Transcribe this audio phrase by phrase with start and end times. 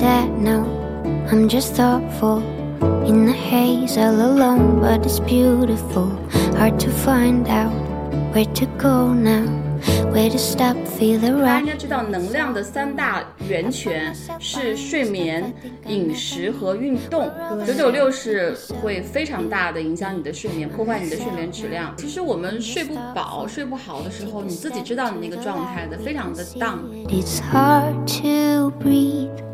[0.00, 0.66] sad note.
[1.30, 2.38] I'm just thoughtful.
[3.04, 6.08] In the haze, all alone, but it's beautiful.
[6.56, 7.74] Hard to find out
[8.32, 9.44] where to go now,
[10.10, 15.52] where to stop, feel the 大家.应该知道，能量的三大源泉是睡眠、
[15.86, 17.30] 饮食和运动。
[17.66, 21.92] 九九六是会非常大的影响你的睡眠，破坏你的睡眠质量。
[21.98, 26.78] 其实我们睡不饱、睡不好的时候，你自己知道你那个状态的，非常的 down。
[27.10, 29.49] It's hard to breathe.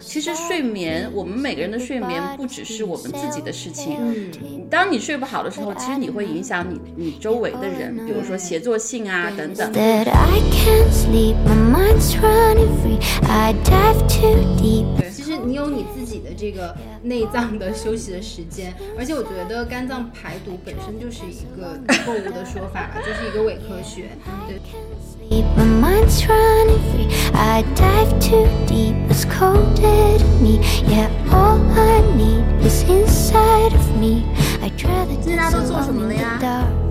[0.00, 3.96] 其实睡眠，我们每个人的睡眠不只是我们自己的事情。
[4.00, 9.72] 嗯，当你睡不好的时候，其实你会影响你你周围的人，比如说协作性啊等等。
[9.72, 12.98] That I can't sleep, my mind's running free.
[13.28, 14.86] I dive too deep.
[15.12, 24.10] 其实你有你自己的这个内脏的休息的时间，而且我觉得肝脏排毒本身就是一个错误的说法吧，就是一个伪科学。
[24.46, 24.60] 对
[25.00, 27.08] ，Sleep, my mind's running free.
[27.32, 30.60] I dive too deep, it's colder to me.
[30.86, 34.24] Yeah, all I need is inside of me.
[34.60, 36.89] I try to 今天大家都做什么了 in 呀 the dark.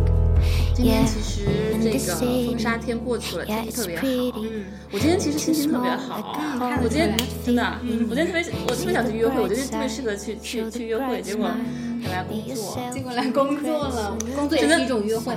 [0.81, 1.41] 今天其实
[1.83, 4.03] 这个风沙天过去了，天气特别好。
[4.41, 4.63] 嗯，
[4.93, 6.39] 我今天其实心情特别好，
[6.81, 7.13] 我今天
[7.45, 7.61] 真的，
[8.09, 11.51] 我今天特别，我特别想去约会，我觉得特别适合去去去约会，结果
[12.01, 15.35] 回来工作，结果来工作了， 工作也是一种约会。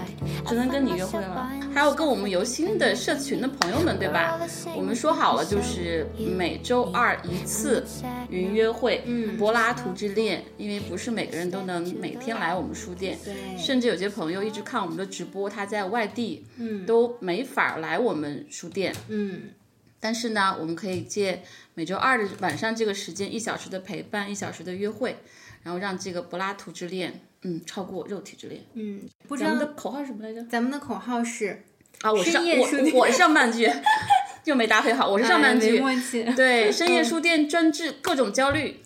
[0.49, 1.51] 只能跟你约会了。
[1.73, 4.39] 还有跟我们游心的社群的朋友们，对吧？
[4.77, 7.85] 我们说好了，就是每周二一次
[8.29, 13.35] 云约会，嗯，柏拉图之恋，因为不是每个人都能每天来我们书店，对。
[13.57, 19.51] 甚至有些朋友一直看我们的直播，他在外地，嗯，都没法来我们书店，嗯，
[20.01, 21.43] 但是呢，我们可以借
[21.75, 25.17] 每周二的晚上这个时间，一小时的陪伴，一小时的约会，
[25.63, 28.63] 然后让这个柏拉图之恋，嗯，超过肉体之恋。
[28.75, 30.43] 嗯，不知道咱们的口号是什么来着？
[30.45, 31.63] 咱们的口号是
[32.03, 33.71] 啊，我是上我我是上半句，
[34.45, 35.79] 又没搭配好，我是上半句。
[35.81, 36.33] 哎。
[36.35, 38.81] 对，深夜书店专治各种焦虑。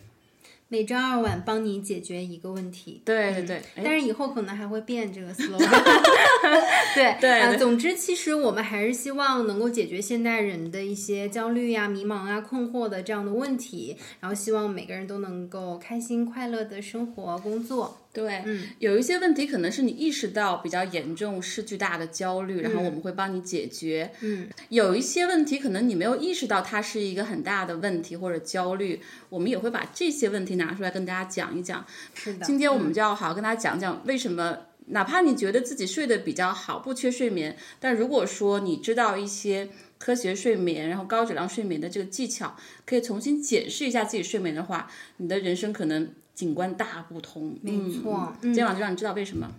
[0.69, 3.03] 每周二晚帮你解决一个问题。
[3.05, 5.59] 对对对，哎但是以后可能还会变这个 slogan。
[6.95, 17.99] 对啊，对对总之其实我们还是希望能够解决现代人的一些焦虑呀、迷茫啊、困惑的这样的问题，然后希望每个人都能够开心快乐的生活、工作。
[18.17, 24.11] 对，嗯有一些问题可能是你意识到比较严重，是巨大的焦虑，然后我们会帮你解决。
[24.23, 31.85] 嗯，有一些问题可能你没有意识到它是一个很大的问题或者焦虑，我们也会把这些问题拿出来跟大家讲一讲。
[32.15, 32.47] 是的。
[32.47, 39.69] 今天我们就要好好跟大家讲讲为什么，哪怕你觉得自己睡得比较好，不缺睡眠，但如果说你知道一些
[39.99, 42.57] 科学睡眠，然后高质量睡眠的这个技巧，
[42.87, 47.59] 可以重新检视一下自己睡眠的话，你的人生可能景观大不同。
[47.63, 49.51] 没错今天晚上就让你知道为什么。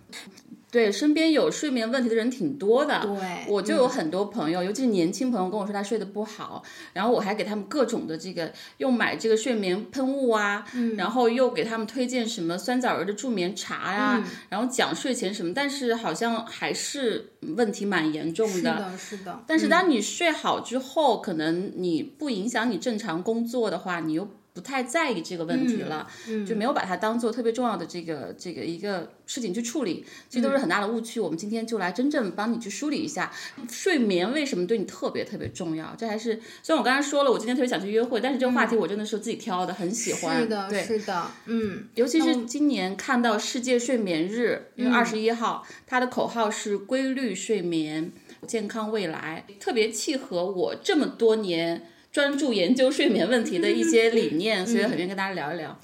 [0.70, 3.00] 对，身边有睡眠问题的人挺多的。
[3.02, 6.62] 对我就有很多朋友，尤其是年轻朋友跟我说他睡得不好，
[6.92, 10.62] 然后我还给他们各种的这个又买这个睡眠喷雾啊，
[10.98, 19.42] 然后又给他们推荐什么酸枣仁的助眠茶呀、然后讲睡前什么，但是好像还是问题蛮严重是的，是的。
[19.46, 24.28] 但是当你睡好之后，可能你不影响你正常工作的话，你又
[24.58, 26.04] 不太在意这个问题了，
[26.44, 31.20] 就没有把它当做特别重要的这个这个一个事情去处理，这都是很大的误区。
[31.20, 33.30] 我们今天就来真正帮你去梳理一下
[33.70, 35.94] 睡眠为什么对你特别特别重要。
[35.96, 40.40] 这还是虽然我刚才说了，我今天特别想去约会，但是这个话题我真的是自己挑的，很喜欢。
[40.40, 48.10] 是的，对，是的，嗯，尤其是今年看到世界睡眠日，因为二十一号，它的口号是规律睡眠，
[48.48, 51.86] 健康未来，特别契合我这么多年
[52.18, 55.78] 专注研究睡眠问题的一些理念，所以很愿意跟大家聊一聊。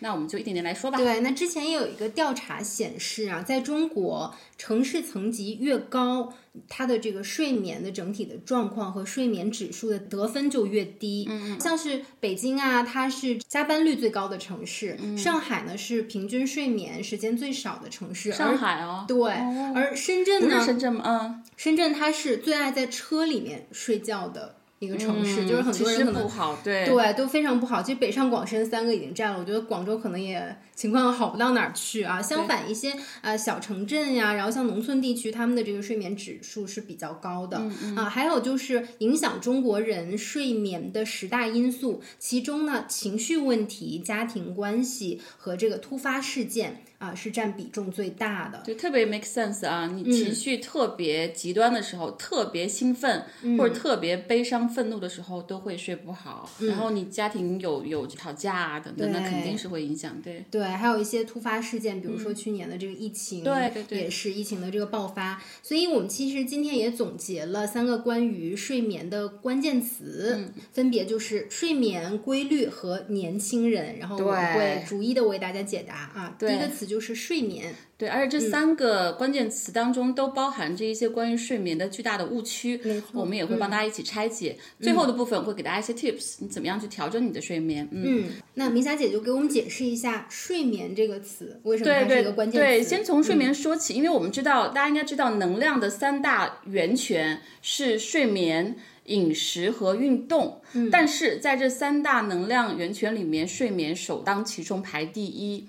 [0.00, 0.98] 那我们就一点点来说吧。
[0.98, 6.34] 对，那之前也有一个调查显示啊，在中国城市层级越高，
[6.68, 11.26] 它的这个睡眠的整体的状况和睡眠指数的得分就越低。
[11.30, 18.30] 嗯嗯，像是北京啊，它是加班率最高的城市；上海呢是平均睡眠时间最少的城市。
[18.30, 19.32] 上海哦，对，
[19.74, 20.62] 而深圳呢？
[20.62, 21.02] 深圳吗？
[21.06, 27.80] 嗯，深圳它是最爱在车里面睡觉的一个城市，就是很多人其可能不好，对对，都非常不好。
[27.80, 32.20] 其实北上广深三个已经占了，我觉得广州可能也情况好不到哪儿去啊。
[32.20, 37.62] 相反，一些呃小城镇呀，然后像农村地区，他们的这个睡眠指数是比较高的、
[37.94, 38.06] 啊。
[38.06, 46.82] 还有就是影响中国人睡眠的十大因素，其中呢，情绪问题、家庭关系和这个突发事件。
[47.02, 48.62] 啊是占比重最大的。
[48.64, 49.90] 就特别 make sense 啊！
[49.92, 53.24] 你情绪特别极端的时候，特别兴奋
[53.58, 56.48] 或者特别悲伤、愤怒的时候，都会睡不好。
[56.60, 60.20] 然后你家庭有有吵架啊等等，那肯定是会影响。
[60.22, 65.42] 对对，还有一些突发事件，比如说去年的这个疫情，对对对，也是疫情的这个爆发。
[65.62, 73.98] 所以我们其实今天也总结了三个关于睡眠的关键词，分别就是睡眠规律和年轻人。
[73.98, 76.36] 然后我们会逐一的为大家解答啊。
[76.38, 77.74] 第一个词就是睡眠。
[77.96, 82.78] 对，而且这三个关键词当中都包含着一些关于睡眠的巨大的误区，
[83.12, 84.58] 我们也会帮大家一起拆解。
[84.80, 87.88] 最后的部分会给大家一些 tips，你怎么样去调整你的睡眠？
[87.92, 88.24] 嗯，
[88.54, 92.66] 那明霞姐就给我们解释一下“睡眠”这个词为什么它是一个关键词。
[92.66, 100.60] 对，先从睡眠说起，因为我们知道，大家应该知道，能量的三大源泉是睡眠、饮食和运动。
[100.74, 105.68] 嗯，但是在这三大能量源泉里面，睡眠首当其冲排第一。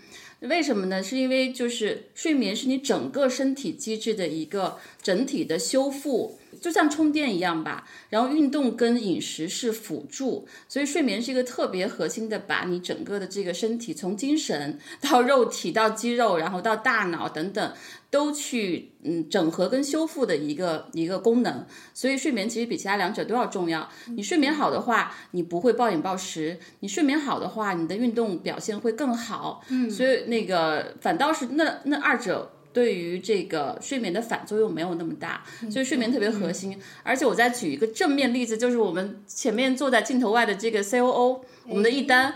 [0.50, 1.02] 为什么呢？
[1.02, 7.86] 是因为就是睡眠是你整个身体机制的一个整体的修复，就像充电一样吧。
[8.10, 17.74] 然后运动跟饮食是辅助，所以睡眠是一个特别核心的，把你整个的这个身体从精神到肉体到肌肉，然后到大脑等等。
[18.14, 21.66] 都去嗯整合跟修复的一个一个功能，
[21.96, 23.90] 所以睡眠其实比其他两者都要重要。
[24.16, 29.64] 你睡眠好的话，你不会暴饮暴食；你睡眠好的话，你的运动表现会更好。
[29.70, 36.78] 嗯，所以那个反倒是那那二者对于这个睡眠的反作用没有那么大，所以睡眠特别核心。
[37.04, 41.46] 而且我再举一个正面例子，就是我们前面坐在镜头外的这个 C O O。
[41.66, 42.34] 我们的一丹，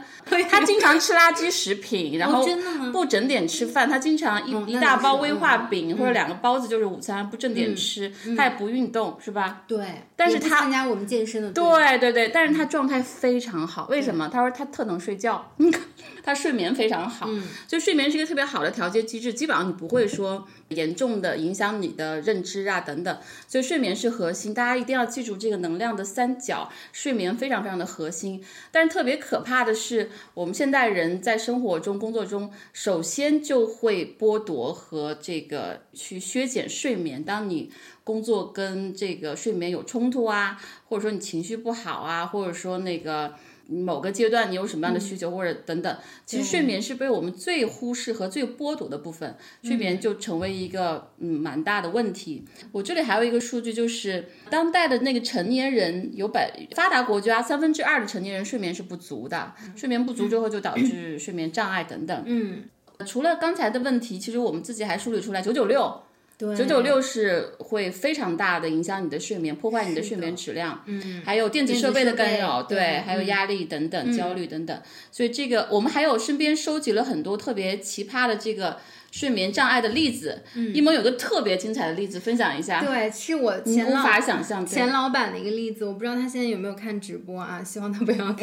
[0.50, 2.48] 他经常吃垃圾食品，然后
[2.92, 3.90] 不整点吃饭。
[3.90, 9.64] 他经常一一大包威化饼或者两个包子就是午餐，不正点吃，他也不运动，是吧？
[9.68, 10.04] 对。
[10.16, 11.52] 但是他参加我们健身的。
[11.52, 13.88] 对对对，但是他状态非常好。
[13.90, 14.30] 为什么？
[14.32, 15.54] 他说他特能睡觉，
[16.24, 17.28] 他睡眠非常好。
[17.30, 17.44] 嗯。
[17.68, 23.20] 就睡眠是一个特别好的调节机制，基本上你不会说严重的影响你的认知啊等等。
[23.48, 28.42] 所以睡眠是核心，大家一定要记住这个能量的三角，睡眠非常非常的核心。
[28.72, 29.18] 但是特别。
[29.28, 37.24] 可怕的是，我们现代人在生活中、工作中，首先就会剥夺和这个去削减睡眠。
[37.24, 37.70] 当你
[38.04, 43.34] 工作跟这个睡眠有冲突啊，或者说你情绪不好啊，或者说那个。
[43.68, 52.46] 某个阶段你有什么样的需求或者等等，其实睡眠是被我们最忽视和最剥夺的部分，睡眠就成为一个嗯蛮大的问题。
[52.72, 62.24] 我这里还有一个数据，就是当代的那个成年人有百发达国家三分之二的成年人睡眠是不足的，睡眠不足之后就导致睡眠障碍等等。
[62.26, 62.64] 嗯，
[63.06, 66.04] 除了刚才的问题，其实我们自己还梳理出来九九六。
[66.38, 70.84] 九九六是会非常大的影响你的睡眠，破坏你的睡眠质量。
[70.86, 74.82] 嗯，还有电子设备的干扰，对，还有压力等等，焦虑等等。
[75.12, 78.78] 所以这个我们还有身边收集了很多特别奇葩的这个。
[79.12, 80.44] 睡眠障碍的例子，
[80.74, 82.84] 一萌有个特别精彩的例子分享一下。
[82.84, 87.64] 对，是我前无法想象前老板的一个例子，我不知道他现在有没有看直播啊？
[87.64, 88.38] 希望他不要看。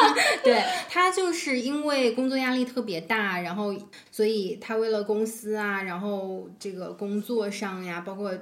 [0.42, 3.74] 对他就是因为工作压力特别大，然后
[4.10, 8.32] 所以他为了公司啊，然后这个工作上呀，包括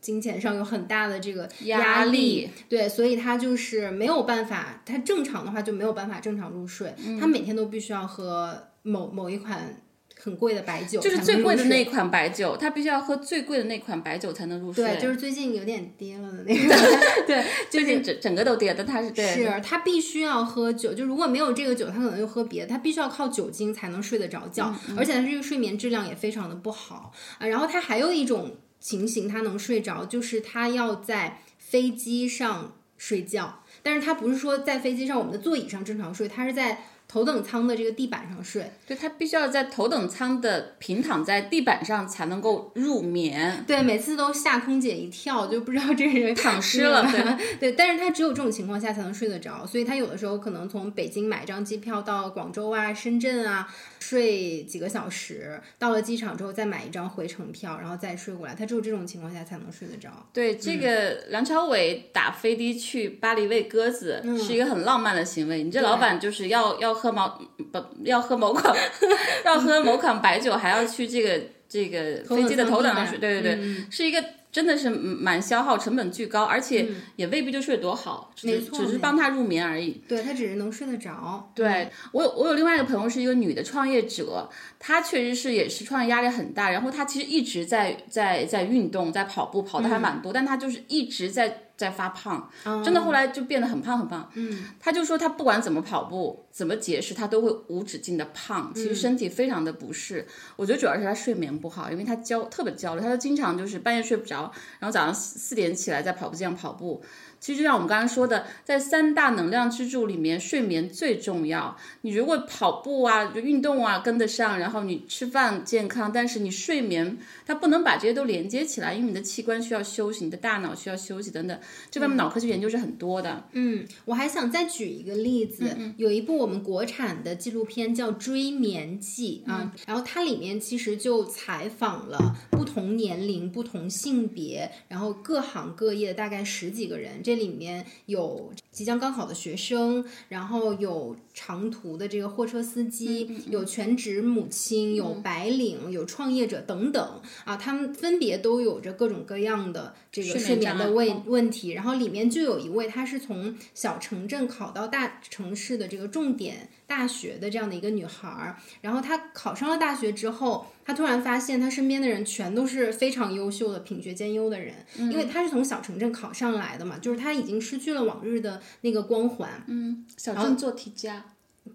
[0.00, 2.50] 金钱上有很大的这个压力。
[2.68, 9.80] 对，所以他就是没有办法，他正常的话就没有办法正常入睡，他每天都必须要喝某某一款。
[10.24, 14.84] 很贵的白酒，就是最贵的那款白酒，他必须要喝最贵的那款白酒才能入睡。
[14.84, 17.26] 对，就是最近有点跌了的那 个。
[17.26, 19.34] 对，最近整整个都跌的，他是对。
[19.34, 22.68] 是他必须要喝酒，就如果没有这个酒，他可能就喝别的。
[22.68, 27.46] 他必须要靠酒精才能睡得着觉，而且他这个睡眠质量也非常的不好啊。
[27.48, 36.84] 然后他还有一种情形，他能睡着，就是他要在飞机上睡觉，但是他不是说在飞机上我们的座椅上正常睡，他是在。
[37.12, 43.62] 头等舱的这个地板上睡，对他必须要在头等舱的平躺在地板上才能够入眠。
[43.66, 47.02] 对，每次都吓空姐一跳，就不知道这人 躺尸了。
[47.12, 53.68] 对， 对，但是他只有这种情况下才能睡得着，所以他有的时候可能从北京买张机票到广州啊、深圳啊。
[54.02, 58.54] 睡几个小时，到了机场之后再买一张回程票，然后再睡过来。
[58.54, 60.10] 他只有这种情况下才能睡得着。
[60.32, 65.62] 对，这个梁朝伟打飞的去巴黎喂鸽子是一个很浪漫的行为。
[65.62, 67.28] 你这老板就是要要喝某
[67.70, 68.76] 不要喝某款
[69.46, 73.18] 要喝某款白酒，还要去这个这个飞机的头等舱睡。
[73.18, 74.22] 对对对，是一个。
[74.52, 80.02] 真的是蛮消耗，成本巨高，而且也未必就睡多好，只只是帮他入眠而已。
[80.06, 81.50] 对他只是能睡得着。
[81.54, 91.68] 对我有，我有另外一个朋友是一个女的创业者，她确实是也是创业压力很大，然后她其实一直在在在运动，在跑步，跑的还蛮多，但她就是一直在。
[91.82, 92.48] 在发胖，
[92.84, 94.30] 真的后来就变得很胖很胖。
[94.34, 100.24] 嗯，他就说他不管怎么跑步，怎么节食，他都会无止境的胖，其实身体非常的不适。
[100.54, 107.02] 我觉得主要是他睡眠不好，因为他焦特别焦虑，他就经常就是半夜睡不着，然后早上四点起来在跑步机上跑步。
[107.42, 111.76] 其实就像我们刚刚说的，在三大能量支柱里面，睡眠最重要。
[112.02, 121.58] 你如果跑步啊、就运动啊跟得上，然后你吃饭健康，但是你睡眠它不能把这些都连接起来，因为你的器官需要休息，你的大脑需要休息等等。
[121.90, 123.42] 这方面脑科学研究是很多的。
[123.54, 125.64] 嗯，我还想再举一个例子，
[125.96, 137.20] 有一部我们国产的纪录片叫《追眠记》啊，然后它里面其实就采访了不同年龄、不同性别，然后各行各业大概十几个人。
[137.24, 147.22] 这这里面有即将高考的学生，然后有长途的这个货车司机，有全职母亲，有白领，有创业者等等。
[147.46, 151.70] 啊，他们分别都有着各种各样的这个睡眠的问问题。
[151.70, 160.66] 然后里面就有一位，他是从小城镇考到大城市的这个重点大学的这样的一个女孩儿，然后她考上了大学之后。
[160.84, 169.48] 她突然发现，她身边的人全都是非常优秀的、品学兼优的人，因为她是从小城镇考上来的嘛，就是她已经失去了往日的那个光环。
[169.68, 171.24] 嗯，小镇做题家。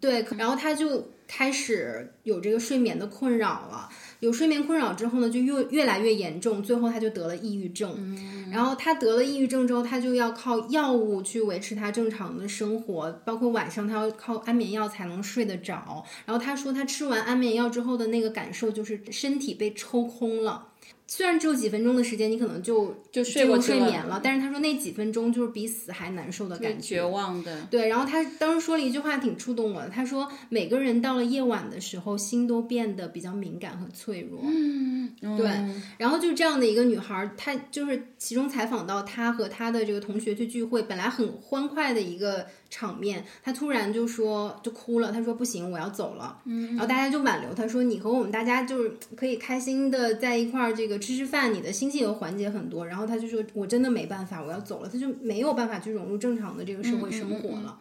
[0.02, 3.90] 对，然后她就开始有这个睡眠的困扰了。
[4.20, 8.18] 有睡眠困扰之后呢，就越越来越严重，最后他就得了抑郁症。
[8.52, 16.04] 然后他得了抑郁症之后，他就要靠药物去维持他正常的生活，包括晚上他要靠安眠药才能睡得着。
[16.26, 20.67] 然后他说，他吃完安眠药之后的那个感受就是身体被抽空了。
[21.10, 27.62] 虽然只有几分钟的时间，你可能就就睡过睡眠了，但是他说那几分钟就是比死还难受的感觉，绝望的。
[27.72, 34.42] 对，然后他当时说了一句话挺触动我的，他说每个人到了夜晚的时候，心都变得比较敏感和脆弱。
[34.44, 35.50] 嗯，对。
[35.98, 42.48] 然后就这样的一个女孩，她就是其中采访到她和她的这个同学去聚会，本来很欢快的一个。
[42.70, 46.38] 场面，他突然就说就哭了，他说不行，我要走了。
[46.46, 52.86] 嗯，然后大家就挽留他说你和我们大家就是可以开心的在一块儿这个吃吃饭，你的心情也缓解很多。
[52.86, 57.80] 然后他就说我真的没办法，我要走了，他就没有办法去融入正常的这个社会生活了。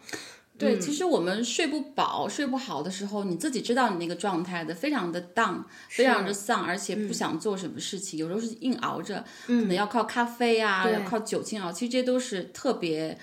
[0.57, 13.15] 对，其实我们睡不饱、睡不好的时候，你自己知道你那个状态的，非常的 down，非常的丧，而且不想做什么事情，有时候是硬熬着，可能要靠咖啡啊，要靠酒精熬，其实这些都是特别。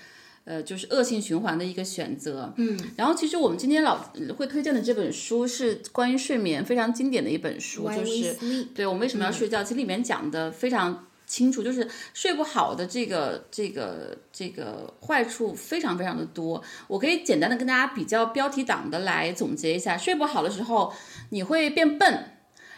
[0.45, 2.53] 呃，就是恶性循环的一个选择。
[2.55, 3.97] 嗯，然后其实我们今天老
[4.37, 9.63] 会推荐的这本书是关于睡眠非常经典的一本书，就是对我们为什么要睡觉。
[9.63, 16.61] 其实里面讲的非常清楚，就是睡不好的这个这个这个坏处非常非常的多。
[16.87, 20.93] 我可以简单的跟大家比较标题党的来总结一下：睡不好的时候，
[21.31, 22.25] 你会变笨，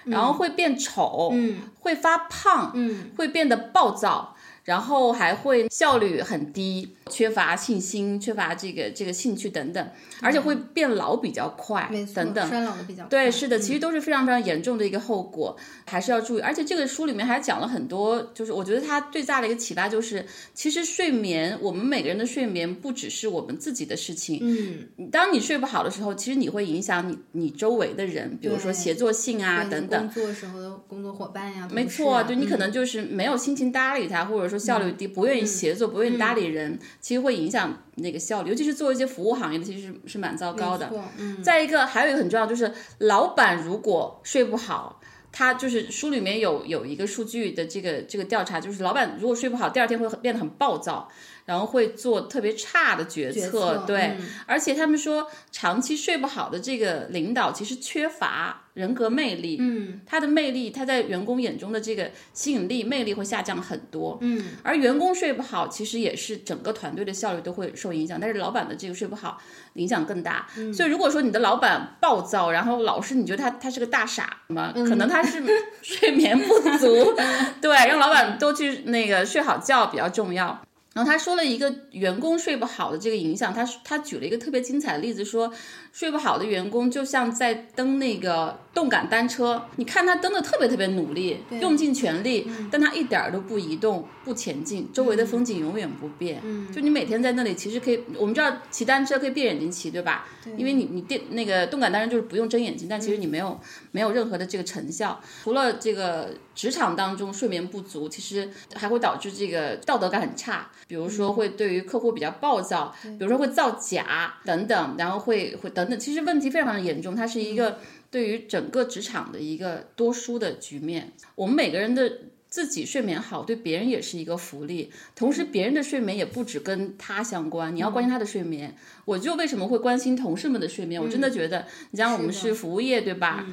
[0.05, 4.36] 然后会变丑，嗯，会发胖，嗯，会变得暴躁，
[4.67, 6.93] 然后还会效率很低。
[7.09, 9.89] 缺乏信心，缺乏这个这个兴趣等等，
[10.21, 15.55] 而且会变老比较快，等等，衰老的比较对，是的，其实都是非常非常严重的一个后果，
[15.85, 16.41] 还是要注意。
[16.41, 24.39] 而且这个书里面还讲了很多，就是我觉得它最大的一个启发就是，其实睡眠，我们每个人的睡眠不只是我们自己的事情。
[24.41, 36.79] 嗯，当你睡不好的时候，其实你会影响你你周围的人，比如说协作性啊等等，工作时候的工作伙伴呀，没错，对你可能就是没有心情搭理他，或者说效率低，不愿意协作，不愿意搭理人。
[36.99, 40.91] 其实会影响那个效率，尤其是做一些服务行业的，其实是蛮糟糕的。
[41.17, 41.41] 嗯。
[41.43, 44.99] 再一个，还有一个很重要，就是老板如果睡不好，
[45.31, 51.09] 他就是书里面有有一个数据的这个这个调查，就是老板如果睡不好，第二天会变得很暴躁。
[51.47, 69.41] 然后会做特别差的决策，对，而且他们说长期睡不好的这个领导其实缺乏人格魅力，嗯，他的魅力他在员工眼中的这个吸引力魅力会下降很多，嗯，而员工睡不好其实也是整个团队的效率都会受影响，但是老板的这个睡不好
[69.75, 75.41] 影响更大，所以如果说你的老板暴躁，然后老是你觉得他他是个大傻嘛，可能他是
[75.81, 77.15] 睡眠不足，
[77.61, 80.61] 对，让老板多去那个睡好觉比较重要。
[80.97, 85.53] 然后他说了一个员工睡不好的这个影响，他他举了一个特别精彩的例子，说
[85.97, 96.39] 睡不好的员工就像在蹬那个动感单车，你看他蹬的特别特别努力，用尽全力，但他一点儿都不移动、不前进，周围的风景永远不变。
[96.43, 100.27] 嗯，就你每天在那里，其实可以，我们知道骑单车可以闭眼睛骑，对吧？
[100.43, 110.69] 对，因为你你电那个动感单车就是不用睁眼睛，但其实你没有没有任何的这个成效，除了这个职场当中睡眠不足，其实还会导致这个道德感很差。
[110.87, 117.79] 比如说会对于客户比较暴躁，比如说会造假等等，然后会会等等，其实问题非常的严重，它是一个
[118.09, 121.13] 对于整个职场的一个多输的局面。
[121.35, 124.91] 我们每个人的自己睡眠好，对别人也是一个福利。
[125.15, 128.75] 同时，别人的睡眠也不只跟他相关，你要关心他的睡眠。
[129.05, 131.01] 我就为什么会关心同事们的睡眠？
[131.01, 133.45] 我真的觉得，你像我们是服务业，对吧？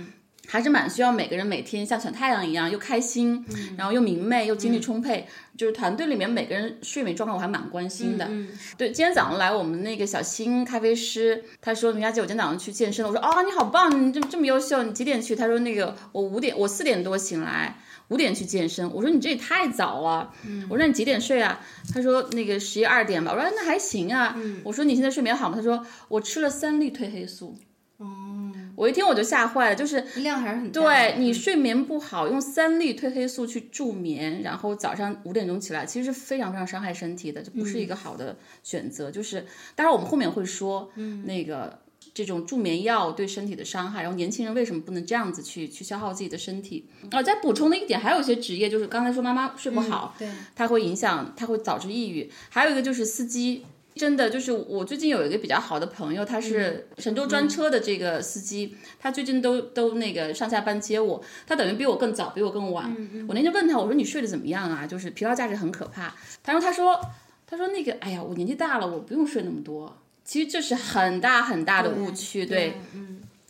[0.47, 3.45] 还是蛮需要每个人每天像小太阳一样又开心，
[3.77, 5.27] 然后又明媚又精力充沛。
[5.57, 8.29] 就是团队里面每个人睡眠状况我还蛮关心的。
[8.77, 13.11] 对，今天早上来我们那个小新咖啡师，他说明佳姐，我今天早上去健身了。
[13.11, 15.37] 我说哦，你好棒，你这么这么优秀，你几点去？
[15.37, 18.93] 他说那个我五点，我四点多醒来，五点去健身。
[18.93, 20.33] 我说你这也太早了。
[20.69, 21.61] 我说你几点睡啊？
[21.93, 23.33] 他说那个十一二点吧。
[23.33, 24.37] 我说那还行啊。
[24.65, 25.55] 我说你现在睡眠好吗？
[25.55, 27.57] 他说我吃了三粒褪黑素。
[27.99, 30.81] 哦，我一听我就吓坏了，就是量还是很大。
[30.81, 39.11] 对你睡眠不好，用三粒褪黑素去助眠，然后早上五点钟起来，其实是非常非常伤害身体的，这不是一个好的选择。
[39.11, 41.79] 就是，当然我们后面会说，嗯，那个
[42.13, 46.89] 这种助眠药对身体的伤害，然后年轻人为什么不能这样子去去消耗自己的身体？
[47.11, 52.31] 啊，再补充的一点，还有一些职业，就是刚才说妈妈睡不好，对，它会影响，它会导致抑郁。
[52.49, 53.65] 还有一个就是司机。
[53.95, 62.95] 真的就是我最近有一个比较好的朋友，他是神州专车的这个司机，他最近都都那个上下班接我，他等于比我更早，比我更晚。
[63.29, 64.87] 我那天问他，我说你睡得怎么样啊？
[64.87, 66.15] 就是疲劳驾驶很可怕。
[66.43, 67.01] 他说他说
[67.47, 69.97] 他说那个哎呀，我年纪大了，我不用睡那么多。
[70.25, 72.75] 其实这是很大很大的误区，对。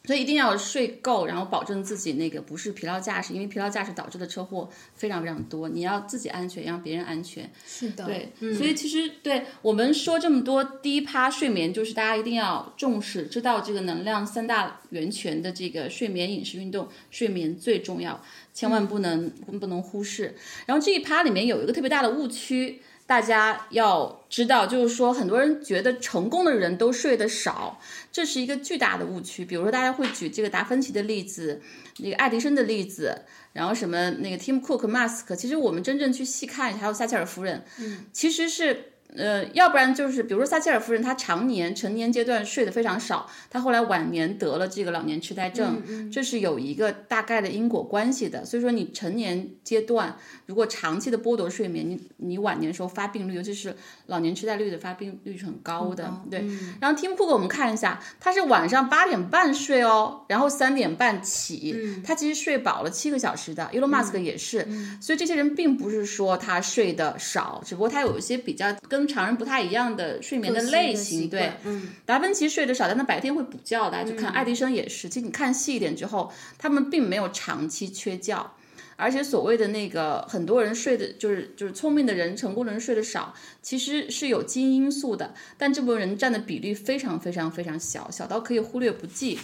[0.04, 5.68] 所以一定要睡够，然后保证自己那个不是疲劳驾驶，因为疲劳驾驶导致的车祸非常非常多。
[5.68, 7.50] 你要自己安全，让别人安全。
[7.66, 8.54] 是的，对。
[8.54, 20.34] 所以其实对我们说这么多，第一趴睡眠就是大家一定要重视，知道这个能量三大源泉的这个睡眠、饮食、运动，睡眠最重要，千万不能不能忽视。
[20.66, 22.82] 然后这一趴里面有一个特别大的误区。
[23.06, 27.80] 大家要知道，就是说，很多人觉得成功的人都睡得少，
[28.10, 29.44] 这是一个巨大的误区。
[29.44, 31.60] 比如说，大家会举这个达芬奇的例子，
[31.98, 38.90] 那个爱迪生的例子，然后什么那个 Tim Cook、Musk，其实我们真正去细看，还有撒切尔夫人，嗯，其实是。
[39.16, 48.44] 呃，要不然就是，比如说撒切尔夫人，她常年成年阶段睡得非常少，她后来晚年得了这个老年痴呆症，这是有一个大概的因果关系的。
[48.44, 50.16] 所以说，你成年阶段
[50.46, 53.74] 如果长期的剥夺睡眠，你你晚年时候发病率，尤其是
[54.06, 56.12] 老年痴呆率的发病率是很高的。
[56.30, 56.44] 对。
[56.80, 63.70] 然后 Tim Cook 我们看一下，他是晚上八点半睡哦，然后三点半起，他其实睡饱了七个小时的。
[63.72, 64.66] Elon Musk 也是，
[65.00, 75.08] 所以这些人并不是说他睡得少，只不过他有一些比较跟常人不太一样的睡眠的类型，对，嗯，达芬奇睡得少，但他白天会补觉的，就看爱迪生也是。
[75.08, 78.50] 其实你看细一点之后，他们并没有长期缺觉，
[78.96, 89.38] 而且所谓的那个很多人睡的，就是就是聪明的人、成功的人睡得少，其实是有基因因素的，但这部分人占的比例非常非常非常小，小到可以忽略不计。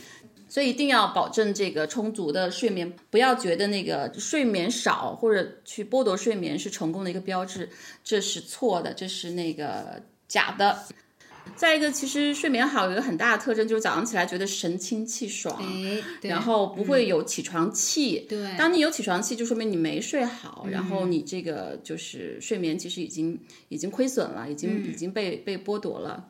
[0.50, 7.70] 所以一定要保证这个充足的睡眠，不要觉得那个睡眠少或者去剥夺睡眠是成功的一个标志，
[8.04, 10.80] 这是错的，这是那个假的。
[11.56, 15.60] 再一个，其实睡眠好有一个很大的特征，就是早上起来觉得神清气爽，
[16.20, 18.26] 然后不会有起床气。
[18.28, 26.28] 对，当你有起床气，就说明你没睡好，然后你这个就是睡眠其实已经已经亏损了，已经已经被被剥夺了。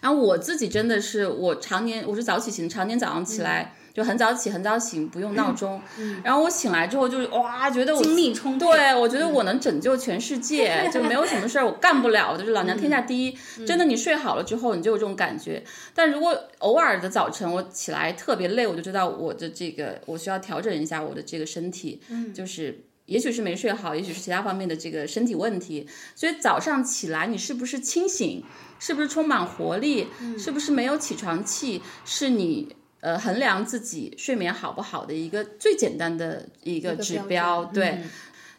[0.00, 5.80] 然后我自己真的是，我常年我是早起型，常年早上起来就很早起，很早醒，不用闹钟。
[6.22, 13.36] 然后我醒来之后就是哇，觉得我精力充沛，对我觉得我能拯救全世界，就没有什么事儿我干不了，就是老娘天下第一。
[13.64, 15.62] 真的，你睡好了之后，你就有这种感觉。
[15.94, 22.00] 但如果偶尔的早晨我起来特别累，我就知道我的这个我需要调整一下我的这个身体，
[22.34, 25.86] 就是也许是没睡好，也许是其他方面的这个身体问题。
[26.14, 28.42] 所以早上起来你是不是清醒？
[28.78, 30.08] 是不是充满活力？
[30.38, 31.80] 是不是没有起床气？
[32.04, 37.64] 是你呃衡量自己睡眠好不好的一个最简单的一个指标。
[37.66, 38.00] 对，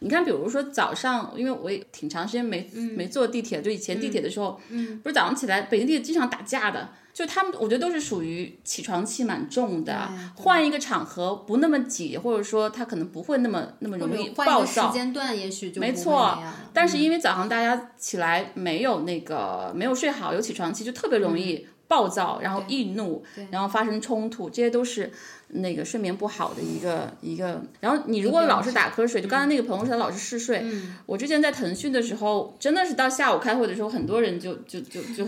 [0.00, 4.60] 你看，比如说早上，因为我也挺长时间没没坐地铁，就以前地铁的时候，
[5.02, 6.90] 不是早上起来，北京地铁经常打架的。
[7.16, 10.06] 就他们，我觉得都是属于起床气蛮重的。
[10.34, 14.88] 换一个场合不那么挤，或者说他可能不会那么那么容易暴躁。
[14.88, 16.38] 时间段也许就没错。
[16.74, 21.66] 但是因为早上大家起来没有那个没有睡好，有起床气，就特别容易。
[21.88, 25.10] 暴躁，然后易怒，然后发生冲突，这些都是
[25.48, 27.62] 那个睡眠不好的一个一个。
[27.78, 30.64] 然后你如果老是打瞌睡，就刚才那个朋友说他老是嗜睡。
[31.06, 35.24] 我之前在腾讯的时候，真的是到下午开会的时候，很多人就就就就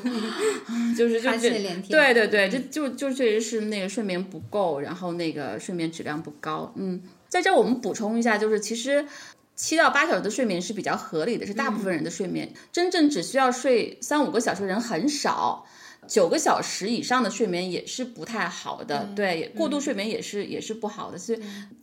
[0.97, 1.51] 就是就是
[1.89, 6.73] 对对对，这就就确实是那个睡眠不够，然后那个睡眠质量不高。
[6.75, 9.07] 嗯，在这我们补充一下，就是其实
[9.55, 12.53] 七到八小时的睡眠是比较合理的，是大部分人的睡眠。
[12.73, 15.65] 真正只需要睡三五个小时的人很少。
[16.09, 21.41] 九个小时以上的睡眠也是不太好的，对，过度睡眠也是也是不好的，所以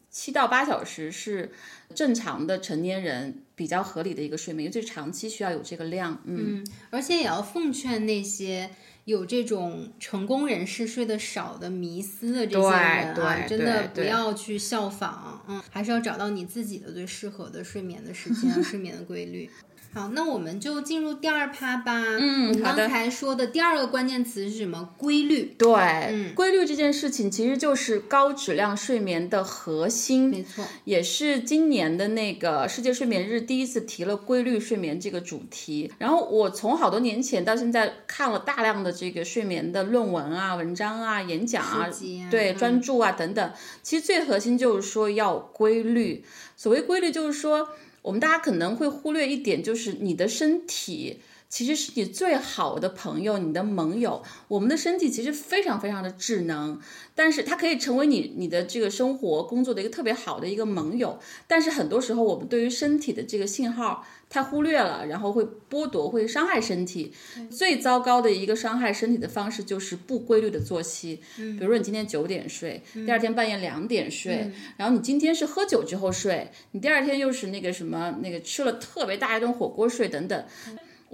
[0.09, 1.51] 七到八小时是
[1.93, 6.21] 正常的成年人比较合理的一个睡眠，尤其是长期需要有这个量。
[6.25, 8.69] 嗯，而且也要奉劝那些
[9.03, 15.43] 有这种成功人士睡得少的迷思的这些人啊，真的不要去效仿。
[15.47, 19.49] 嗯，还是要找到你自己的最适合的睡眠的时间、 睡眠的规律。
[19.95, 22.03] 好，那我们就进入第二趴吧。
[22.19, 22.62] 嗯。
[22.62, 24.89] 刚才说的第二个关键词是什么？
[24.97, 25.55] 规律。
[25.58, 30.29] 对，嗯，规律这件事情其实就是高质量睡眠的核心。
[30.29, 35.89] 没错，也是今年的那个世界睡眠日第一次提了规律睡眠这个主题。
[35.97, 41.89] 然后我从好多年前到现在看了大量的这个睡眠的论文啊、文章啊、演讲啊，
[42.29, 43.51] 对，专注啊等等。
[43.81, 46.25] 其实最核心就是说要规律。
[46.58, 47.69] 所谓规律，就是说。
[48.06, 51.18] 我们大家可能会忽略一点，就是你的身体
[51.56, 54.22] 其实是你最好的朋友，你的盟友。
[54.50, 56.78] 我们的身体其实非常非常的智能，
[57.15, 61.18] 但是它可以成为你你的这个生活工作的一个特别好的一个盟友。
[61.48, 64.06] 但是很多时候，我们对于身体的这个信号。
[64.28, 67.13] 太忽略了，然后会剥夺，会伤害身体。
[67.50, 71.22] 最糟糕的一个伤害身体的方式就是不规律的作息。
[71.38, 80.44] 嗯，比如说你今天九点睡，第二天半夜两点睡，然后你今天是喝酒之后睡，你第二天又是那个什么那个吃了特别大一顿火锅睡等等。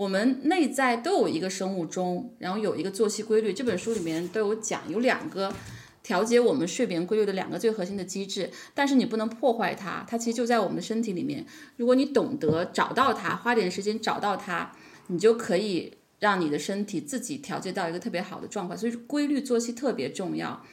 [0.02, 3.54] 我们内在都有一个生物钟，然后有一个作息规律。
[3.54, 5.54] 这本书里面都有讲，有两个。
[6.02, 11.46] 调节我们睡眠规律的两个最核心的机制，但是你不能破坏它，它其实就在我们的身体里面。
[11.78, 14.72] 如果你懂得找到它，花点时间找到它，
[15.06, 18.76] 你就可以让你的身体自己调节到一个特别好的状况。
[18.76, 20.66] 所以规律作息特别重要。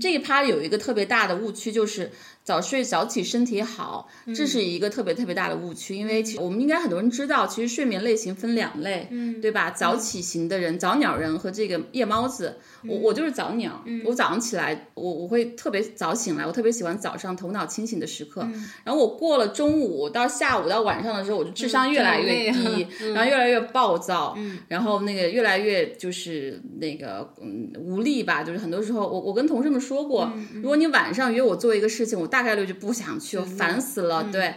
[0.00, 2.10] 这一趴有一个特别大的误区，就是
[2.46, 5.96] 早睡早起身体好，这是一个特别特别大的误区。
[5.96, 9.72] 因为其实我们应该很多人知道，其实睡眠类型分两类，嗯，对吧？
[9.72, 12.58] 早起型的人，早鸟人和这个夜猫子。
[12.88, 18.48] 我我就是早鸟，我早上起来，我我会特别早醒来，我特别喜欢早上头脑清醒的时刻。
[18.84, 28.44] 然后我过了中午到下午到晚上的时候，我就智商越来越低，然后越来越暴躁，然后那个越来越就是那个嗯无力吧。
[28.44, 29.76] 就是很多时候，我我跟同事们。
[29.86, 34.22] 说过，如果你晚上约我做一个事情，我大概率就不想去，我烦死了。
[34.30, 34.54] 对，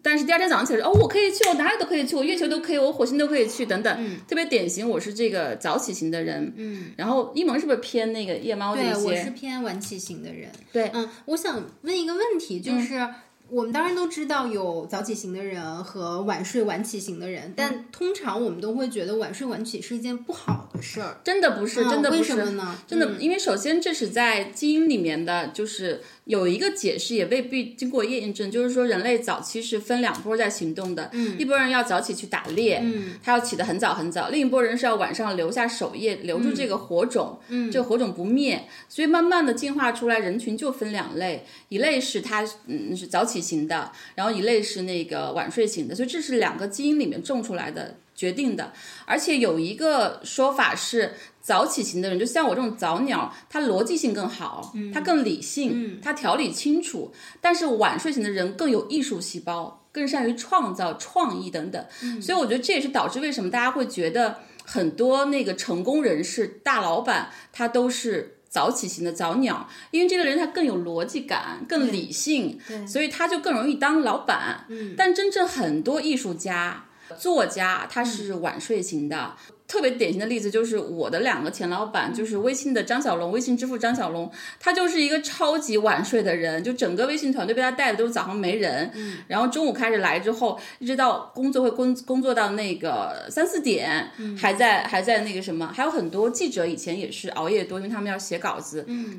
[0.00, 4.88] 但是第二天早上起来，哦，我可以去，我哪里都可以去，我月球都可以，我火星都可以去，等等，特别典型。
[4.88, 8.92] 我是这个早起型的人，嗯，然后一萌是不是偏那个夜猫这些？
[8.92, 10.48] 对，我是偏晚起型的人。
[10.72, 13.08] 对，嗯，我想问一个问题，就是。
[13.48, 21.16] 我们当然都知道有早起型的人和晚睡晚起型的人，但通常我们都会觉得晚睡晚起是一件不好的事儿。
[21.24, 22.20] 真的不是，真的不是。
[22.20, 22.78] 为什么呢？
[22.86, 26.02] 真的，因为首先这是在基因里面的，就是。
[26.26, 31.08] 有一个解释也未必经过验证，就是说人类早期是分两波在行动的，
[31.38, 32.82] 一波人要早起去打猎，
[33.22, 37.38] 他要起得很早很早；另一波人是要晚上留下守夜，留住这个火种，
[37.70, 38.66] 这个火种不灭。
[38.88, 45.94] 所以慢慢的进化出来，人群就分两类，一类是他嗯是早起型的，然后一类是那个晚睡型的。
[45.94, 48.72] 所以这是两个基因里面种出来的决定的。
[49.04, 51.14] 而且有一个说法是。
[51.46, 57.12] 早起型的人，就像我这种早鸟，他逻辑性更好，他更理性，他条理清楚。
[57.40, 61.86] 但是晚睡型的人更有艺术细胞，更善于创造、创意等等。
[62.20, 74.66] 所以我觉得这也是导致为什么大家会觉得很多那个成功人士、大老板，他都是早起型的早鸟，因为这个人他更有逻辑感、更理性，所以他就更容易当老板。
[74.96, 76.85] 但真正很多艺术家、
[77.18, 79.34] 作家，他是晚睡型的。
[79.68, 99.18] 特别典型的例子就是我的两个前老板，就是微信的张小龙，微信支付张小龙，他就是一个超级晚睡的人，就整个微信团队被他带的都是早上没人，嗯，然后中午开始来之后，一直到工作会工工作到那个三四点，还在还在那个什么，还有很多记者以前也是熬夜多，因为他们要写稿子，嗯。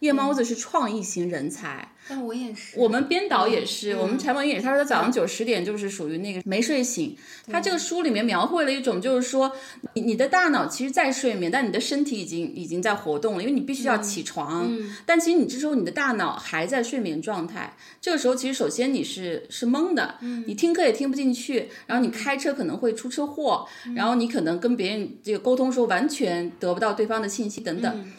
[0.00, 2.78] 夜猫子是创意型人才，但我也是。
[2.78, 4.62] 我们编导也是，我们柴萌也是。
[4.62, 7.16] 他说他早上九十点就是属于那个没睡醒。
[7.50, 9.52] 他这个书里面描绘了一种，就是说
[9.94, 14.70] 你你的大脑其实在睡眠，但你的身体已经已经在活动了，因为你必须要起床。
[15.04, 17.76] 但其实你这时候你的大脑还在睡眠状态。
[18.00, 28.12] 这个时候其实首先你是是懵的，你听课也听不进去，然后你开车可能会出车祸，然后你可能跟别人这个沟通时候完全得不到对方的信息等等。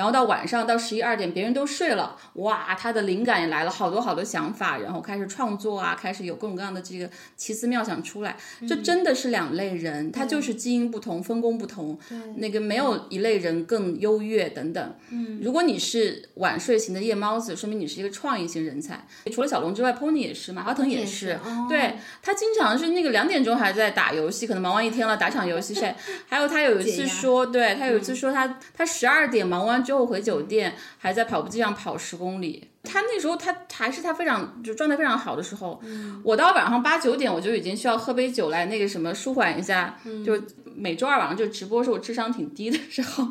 [0.00, 8.34] 然后到晚上到十一二点，别人都睡了，哇，他的灵感也来了，好多好多想法，然后开始创作啊，开始有各种各样的这个奇思妙想出来。
[8.66, 11.98] 这真的是两类人，他就是基因不同，分工不同。
[12.36, 14.94] 那个没有一类人更优越等等。
[15.10, 19.06] 嗯，如果你是晚睡型的夜猫子，说明你是一个创意型人才。
[19.30, 21.38] 除了小龙之外，Pony 也是，马化腾也是。
[21.68, 25.74] 对他经常是那个两点钟还在打游戏，可能忙完一天了，打场游戏。
[25.74, 25.94] 谁？
[26.26, 29.84] 还有他有一次说，对他有一次说他他十二点忙完。
[29.90, 32.68] 之后回酒店，还在跑步机上跑十公里。
[32.84, 35.82] 他那时候他还是他非常就状态非常好的时候，
[36.22, 40.40] 我到晚上八九点我就已经需要喝杯酒来那个什么舒缓一下，就
[40.76, 43.26] 每周二晚上就直播是我智商挺低的时候，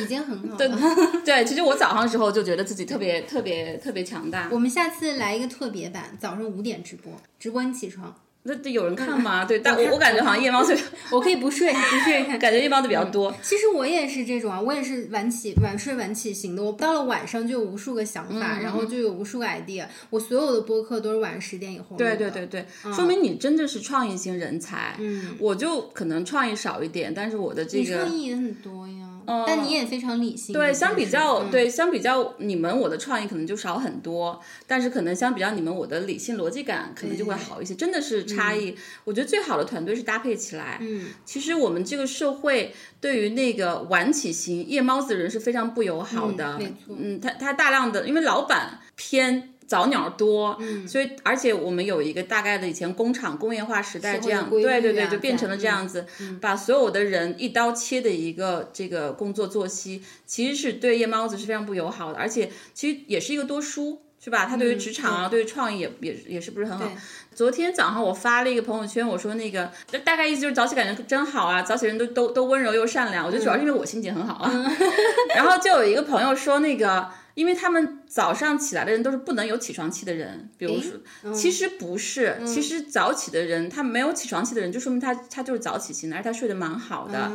[0.00, 0.76] 已经很好对了。
[1.24, 4.48] 对，其实我早上的时候就觉得自己特别特别特别强大。
[4.50, 8.12] 我们下次来一个特别版，早上五点直播，直播你起床，
[8.44, 9.44] 那这有人看吗？
[9.46, 10.76] 对，但我我感觉好像夜猫子，
[11.12, 12.38] 我可以不睡，不睡看。
[12.38, 13.32] 感觉夜猫子比较多。
[13.42, 16.62] 其实我也是这种啊，我也是晚起晚睡晚起型的。
[16.62, 19.86] 我到了晚上就有无数个想法，然后就有无数个 idea。
[20.10, 22.16] 我所有的播客都是晚上十点以后录对。
[22.16, 24.96] 对对对，说明你真的是创意型人才。
[24.98, 29.11] 嗯，我就可能创意少一点，但是我的这你个创意也很多呀，
[29.46, 30.52] 但你也非常理性。
[30.52, 38.74] 对，相比较、嗯对相比较你们，我的创意可能就少很多，但是可能相比较你们，我的理性逻辑感可能就会好一些，真的是差异。
[39.04, 40.78] 我觉得最好的团队是搭配起来。
[40.80, 46.56] 嗯，其实我们这个社会对于那个晚起型夜猫子的人是非常不友好的。
[46.56, 49.48] 嗯没错嗯，他他大量的因为老板偏。
[49.72, 56.04] 早鸟多，嗯所以而且我们有一个大概的以前工厂工业化时代这样，对对对，就变成了这样子，
[56.42, 64.02] 把所有的人一刀切的一个这个工作作息，其实是对夜猫子是非常不友好的，而且其实也是一个多输。
[64.24, 64.46] 是吧？
[64.48, 66.88] 他对于职场啊，对于创意也也也是不是很好。
[67.34, 73.26] 昨天早上我发了一个朋友圈，我说那个就大概意思就是早起感觉真好啊，早起人都都都温柔又善良。
[73.26, 74.76] 我觉得主要是因为我心情很好啊。
[75.34, 77.08] 然后就有一个朋友说那个。
[77.34, 87.30] 因为他们早上起来的人都是不能有起床气的人，比如说，其实不是，其实早起的人他没有起床气的人，就说明他他就是早起型的，而且他睡得蛮好的。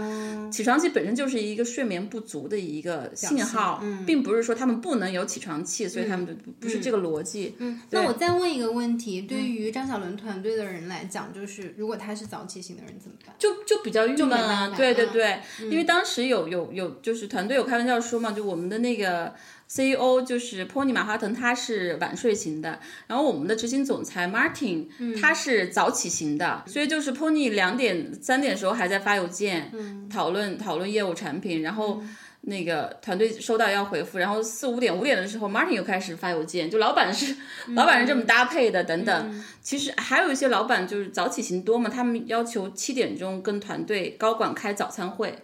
[0.52, 7.56] 起床气本身就是一个睡眠不足的一个信号，并不是说他们不能有起床气，所以他们就不是这个逻辑。
[7.58, 13.36] 嗯，那我再问一个问题，对于张小伦团队的人来讲，就是如果他是早起型的人怎么办？
[13.40, 19.34] 就就比较郁闷啊，对对嗯对，因为当时有有有就是团队有开玩笑说嘛，就我们的那个。
[19.68, 24.88] CEO 就是 Pony 马化腾，他是晚睡型的，然后我们的执行总裁 Martin，、
[25.20, 29.72] 他是早起型的，所以就是 Pony 两点三点的时候还在发邮件，
[30.10, 32.02] 讨论讨论业务产品，然后。
[32.42, 37.36] 那个团队收到要回复，然后四五点五点的时候，Martin 又开始发邮件，就老板是、
[37.74, 39.44] 老板是这么搭配的，等等。
[39.62, 45.40] 其实还有一些老板就是早起型多嘛，他们要求七点钟跟团队高管开早餐会，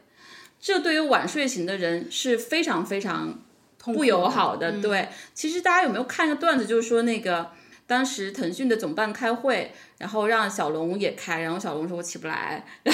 [0.62, 3.43] 这对于晚睡型的人是非常非常
[3.86, 4.82] 不友好的。
[4.82, 7.52] 对，其实大家有没有看一个段子，就是说那个
[7.86, 12.66] 当时腾讯的总办开会，然后让小龙也开，然后小龙说我起不来，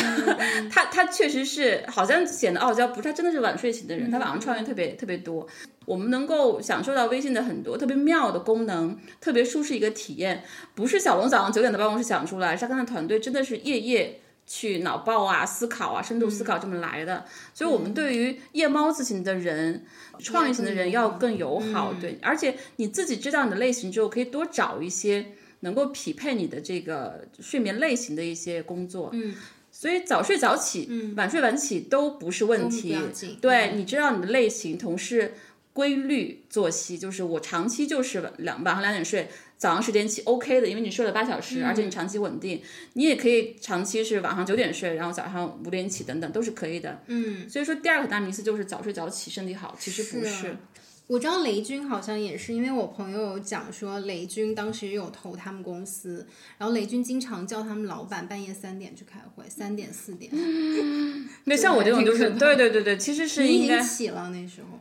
[0.72, 5.48] 他他确实是好像显得傲娇，不是他真的是晚睡型的人，他晚上创业特别特别多。
[5.86, 10.44] 我们能够享受到微信的很多特别妙的功能，特别舒适一个体验，
[10.76, 14.22] 不是小龙早上九点的办公室想出来，是他跟他团队真的是夜夜。
[14.52, 19.86] 去脑爆啊、思考啊、深度思考这么来的，所以我们对于夜猫子型的人、
[20.18, 29.36] 创意型的人要更友好，对，而且你自己知道你的类型之后，可以多找一些能够匹配你的这个睡眠类型的一些工作，嗯，
[29.72, 32.98] 所以早睡早起、晚睡晚起都不是问题，
[33.40, 35.36] 对，你知道你的类型，同时
[35.74, 39.30] 规律作息，就是我长期就是两晚上两点睡。
[39.60, 42.62] 早上十点起，OK 的，因为你睡了八小时，而且你长期稳定，
[42.94, 47.04] 你也可以长期是晚上九点睡，然后早上五点起，等等都是可以的。
[47.08, 50.58] 嗯，所以说第二个大迷思就是早睡早起身体好，其实不是是。
[51.08, 56.26] 我知道雷军好像也是，因为我朋友有讲说，雷军当时也有投他们公司，
[56.58, 60.32] 然后雷军经常叫他们老板半夜三点去开会，三点四点。
[61.46, 64.80] 那像我这种就是，对对对对，其实是你已应该经起了那时候。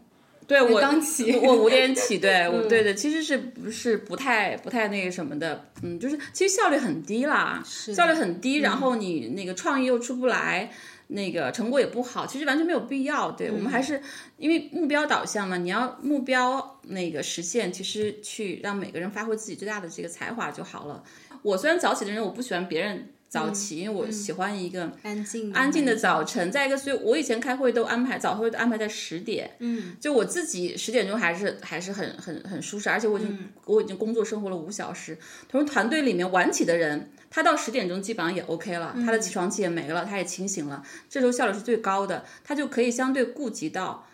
[0.48, 10.70] 对我刚起我五点起， 对，我对对，其实是不是不太不太那个什么的，嗯，就是其实效率很低啦，效率很低，然后你那个创意又出不来。
[11.10, 13.30] 那个成果也不好，其实完全没有必要。
[13.30, 13.98] 对、我们还是
[14.36, 21.02] 因为目标导向嘛，你要目标那个实现，其实去让每个人发挥自己最大的这个才华就好了。
[21.40, 26.50] 我虽然早起的人，我不喜欢别人早起，因为我喜欢一个安静安静的早晨。
[26.50, 35.18] 再一个，所以我以前开会都安排早会都安排在十点，嗯，就我自己十点钟还是还是很很很舒适，而且我已经、我已经工作生活了五小时。
[35.48, 44.07] 同时团队里面晚起的人，他到十点钟基本上也 OK 了，他的起床气也没了，他也清醒了，这时候效率是最高的，他就可以相对顾及到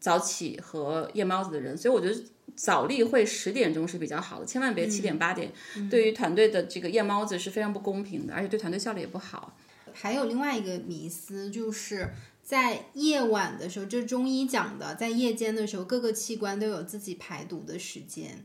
[0.00, 2.20] 早起和夜猫子的人，所以我觉得。
[2.56, 5.50] 早例会十点钟是比较好的，千万别七点八点，
[5.88, 9.56] 对于团队的这个夜猫子是非常不公平的，而且对团队效率也不好。
[9.94, 12.10] 还有另外一个迷思，就是
[12.42, 18.44] 在夜晚的时候，这是中医讲的，在夜间的时候，各个器官都有自己排毒的时间。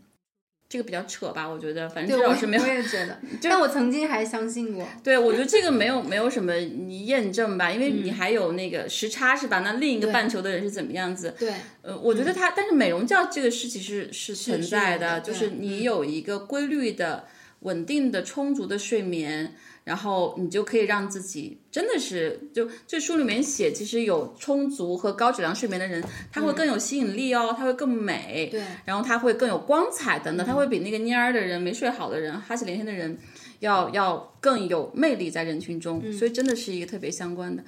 [0.75, 2.67] 这个比较扯吧，我觉得，反正对，我至少是没有我。
[2.67, 4.85] 也觉得， 但我曾经还相信过。
[5.01, 9.59] 对，我觉得这个没有没有什么你验证吧，因为你还有那个时差是吧？
[9.59, 11.33] 那另一个半球的人是怎么样子？
[11.39, 17.25] 对，呃，我觉得它，但是美容觉这个事情是是存在的就是你有一个规律的、
[17.61, 33.17] 稳定的、充足的睡眠，然后你就可以让自己真的是，就这书里面写，其实有充足和高质量睡眠的人，他会更有吸引力哦，他会更美，对然后他会更有光彩等等，他会比那个蔫儿的人、没睡好的人、哈气连天的人。
[33.59, 37.63] 要要更有魅力在人群中，所以真的是一个特别相关的。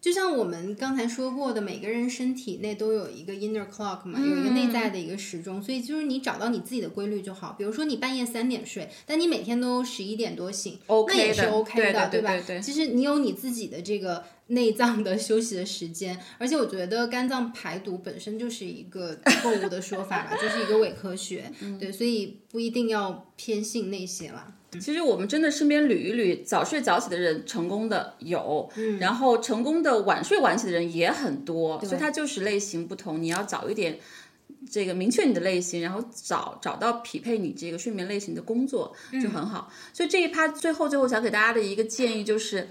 [0.00, 7.54] 就像我们刚才说过的，每个人身体内都有一个 inner clock 嘛，有一个内在的一个时钟，所以就是你找到你自己的规律就好。
[7.58, 24.54] 比如说你半夜三点睡，但你每天都十一点多醒 OK 那也是 OK 的，吧对对对对其实你有你自己的这个内脏的休息的时间，而且我觉得肝脏排毒本身就是一个 错误的说法吧，就是一个伪科学，对，所以不一定要偏信那些了。
[24.72, 33.98] 其实我们真的身边捋一捋，早睡早起的人成功的有，嗯然后成功的晚睡晚起的人也很多，所以它就是类型不同，你要早一点。
[34.68, 39.72] 这个明确你的类型，然后找找到匹配你这个睡眠类型的工作就很好。
[39.92, 42.68] 所以这一趴最后最后想给大家的一个建议就是，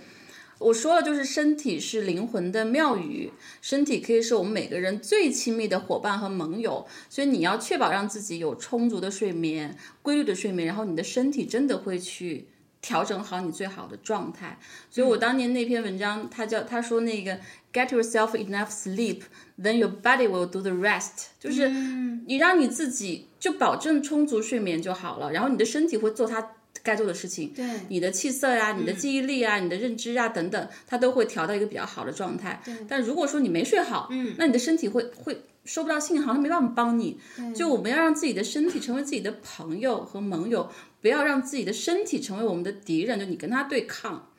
[0.60, 12.48] 我说了，就是身体是灵魂的庙宇，身体可以是我们每个人最亲密的伙伴和盟友，所以你要确保让自己有充足的睡眠、规律的睡眠，然后你的身体真的会去
[12.82, 14.60] 调整好你最好的状态。
[14.90, 17.40] 所以我当年那篇文章，他叫他说那个
[17.72, 19.22] get yourself enough sleep,
[19.62, 26.54] then your body will do the rest，就是你让你自己就保证充足睡眠就好了，然后你的身体会做它
[26.88, 27.54] 该做的事情。
[27.54, 32.62] 对你的气色呀、你的记忆力啊、你的认知啊等等，它都会调到一个比较好的状态。
[32.88, 37.20] 但如果说你没睡好，嗯，那你的身体会会收不到信号，它没办法帮你。
[37.54, 40.72] 就我们要让自己的身体成为自己的朋友和盟友，
[41.02, 44.30] 不要让自己的身体成为我们的敌人，就你跟他对抗。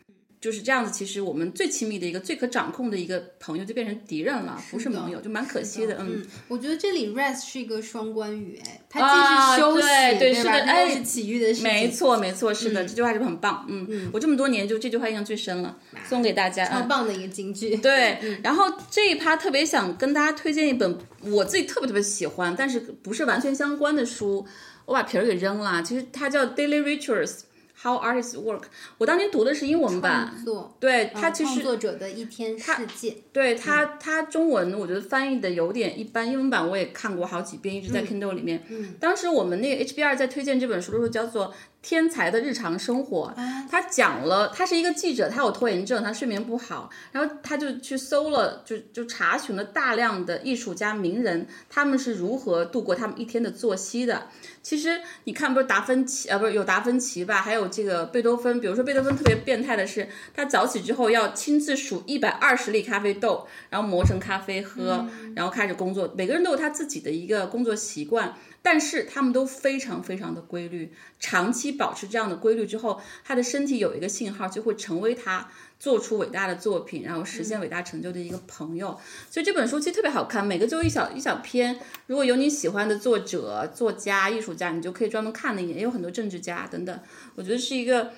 [0.40, 5.96] 就是这样子，其实我们最亲密的一个、最可掌控的一个朋友，就变成敌人了，不是盟友，就蛮可惜的。
[6.01, 10.53] 嗯，我觉得这里 rest 是一个双关语，哎，它啊既是休息，对对是吧？
[10.53, 13.66] 的哎是体育的事情，没错，没错，是的，这句话是不是很棒？
[13.68, 15.77] 嗯，我这么多年就这句话印象最深了，
[16.09, 16.66] 送给大家。
[16.66, 17.77] 超嗯棒的一个金句。
[17.77, 24.46] 对，然后这一趴特别想跟大家推荐一本我自己特别特别喜欢，但是不是完全相关的书，
[24.87, 25.83] 我把皮儿给扔了。
[25.83, 27.40] 其实它叫《Daily Rituals:
[27.82, 28.60] How Artists Work》，
[28.98, 30.34] 我当年读的是英文版。
[30.80, 38.64] 对它其创实作者的一天世界，对它，它中文我觉得翻译的有点一般，英文版我也看过好几遍，一直在 Kindle 里面。
[38.68, 41.46] 嗯，当时我们那个 HBR 在推荐这本书的时候，叫做
[41.80, 43.32] 《天才的日常生活》，
[43.70, 54.26] 他讲了，他是一个记者，他有拖延症，他睡眠不好，然后他就去搜了，就就查询了大量的艺术家、名人，他们是如何度过他们一天的作息的。
[54.60, 57.40] 其实你看，不是达芬奇啊，不是有达芬奇吧？
[57.40, 58.60] 还有这个贝多芬。
[58.60, 66.12] 比如说贝多芬特别变态的是，他早起之后要亲自数一百二十粒咖啡豆，然后磨成咖啡喝，然后开始工作。
[66.16, 70.92] 每个人都有他自己的一个工作习惯，但是他们都非常非常的规律。
[71.18, 78.99] 长期保持这样的规律之后，他的身体有一个信号，就会成为他做出伟大的作品，然后实现伟大成就的一个朋友。
[79.31, 81.79] 所以这本书其实特别好看，每个就一小一小篇。
[82.07, 85.79] 如果有你喜欢的作者、作家、艺术家，你就可以专门看了一眼。
[85.79, 87.01] 也有很多政治家等等，
[87.37, 88.12] 我觉得是一个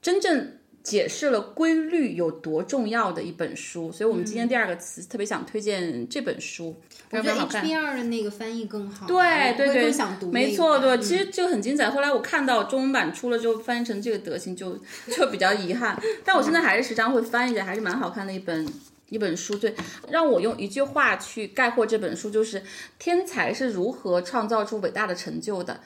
[0.00, 3.92] 真正解释了规律有多重要的一本书。
[3.92, 6.76] 所以我们今天第二个词、特别想推荐这本书，
[7.10, 7.64] 我觉得常非常好看。
[7.64, 11.90] HBR 的那个翻译更好，对对对，更想读没错，对，其实就很精彩。
[11.90, 16.00] 后来我看到中文版出了之后，翻译成这个德行就就比较遗憾。
[16.24, 18.66] 但我现在还是时常会翻一下，还是蛮好看的一本
[19.12, 19.54] 一本书。
[19.56, 19.74] 对，
[20.08, 22.62] 让我用一句话去概括这本书，就是
[22.98, 25.78] 天才是如何创造出伟大的成就的。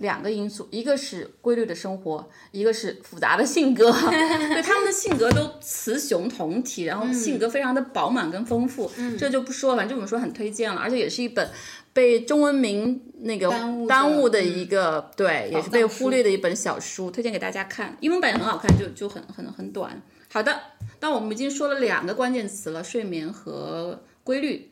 [0.00, 3.90] 两个因素，一个是规律的生活，一个是复杂的性格。
[4.10, 8.90] 对，他们的性格都雌雄同体，然后性格非常的饱满跟丰富。
[9.16, 11.48] 这就不说了，反正这本书很推荐了，而且也是一本
[11.92, 17.96] 被中文名那个耽误的耽误的一个，对，也是被忽略的一本小书，推荐给大家看。
[18.00, 20.02] 英文版也很好看，就就很很很短。
[20.32, 20.58] 好的，
[21.02, 24.70] 那我们已经说了两个关键词了，睡眠和规律。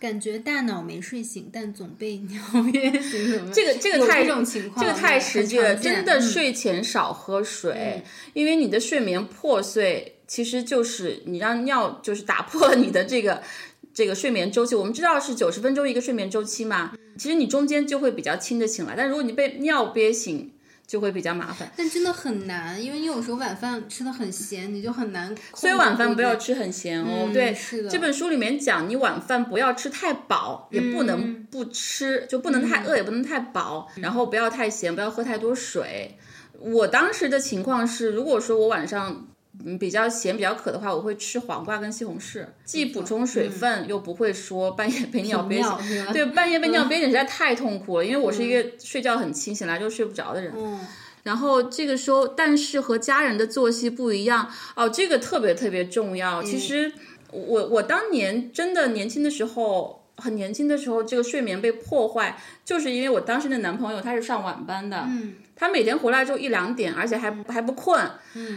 [0.00, 3.52] 感觉大脑没睡醒，但总被尿憋醒？
[3.52, 13.40] 这个这个太这种情况，这个太实际了，真的嗯睡前少喝水，因为你的睡眠破碎，其实就是你让尿就是打破了你的这个
[13.94, 14.74] 这个睡眠周期。
[14.74, 20.50] 我们知道是九十分钟一个睡眠周期嘛，其实你中间就会比较轻的醒来，但如果你被尿憋醒。
[20.90, 21.70] 就会比较麻烦。
[21.76, 25.32] 但真的很难，因为你有时候晚饭吃的很咸，你就很难。
[25.54, 27.30] 所以晚饭不要吃很咸哦。
[27.32, 27.88] 对，是的。
[27.88, 36.18] 这本书里面讲，你晚饭不要吃太饱，也不能不吃，就不能太饿，也不能太饱，然后不要太咸，不要喝太多水。
[36.58, 39.28] 我当时的情况是，如果说我晚上。
[39.64, 46.12] 嗯，比较咸、比较渴的话，我会吃黄瓜跟西红柿，既补充水分，又不会说半夜被尿 憋醒。
[46.12, 50.52] 对，半夜被尿憋醒实在太痛苦了，因为我是一个睡觉很轻，醒来就睡不着的人。
[50.56, 50.78] 嗯。
[51.24, 56.42] 然后这个时候，但是和家人的作息不一样哦，这个特别特别重要。
[56.42, 56.90] 其实
[57.30, 65.04] 我我当年真的年轻的时候，很年轻的时候，这个睡眠被破坏，就是因为我当时的男朋友他是上晚班的。
[65.10, 65.34] 嗯。
[65.60, 68.02] 他每天回来就一两点，而且还还不困，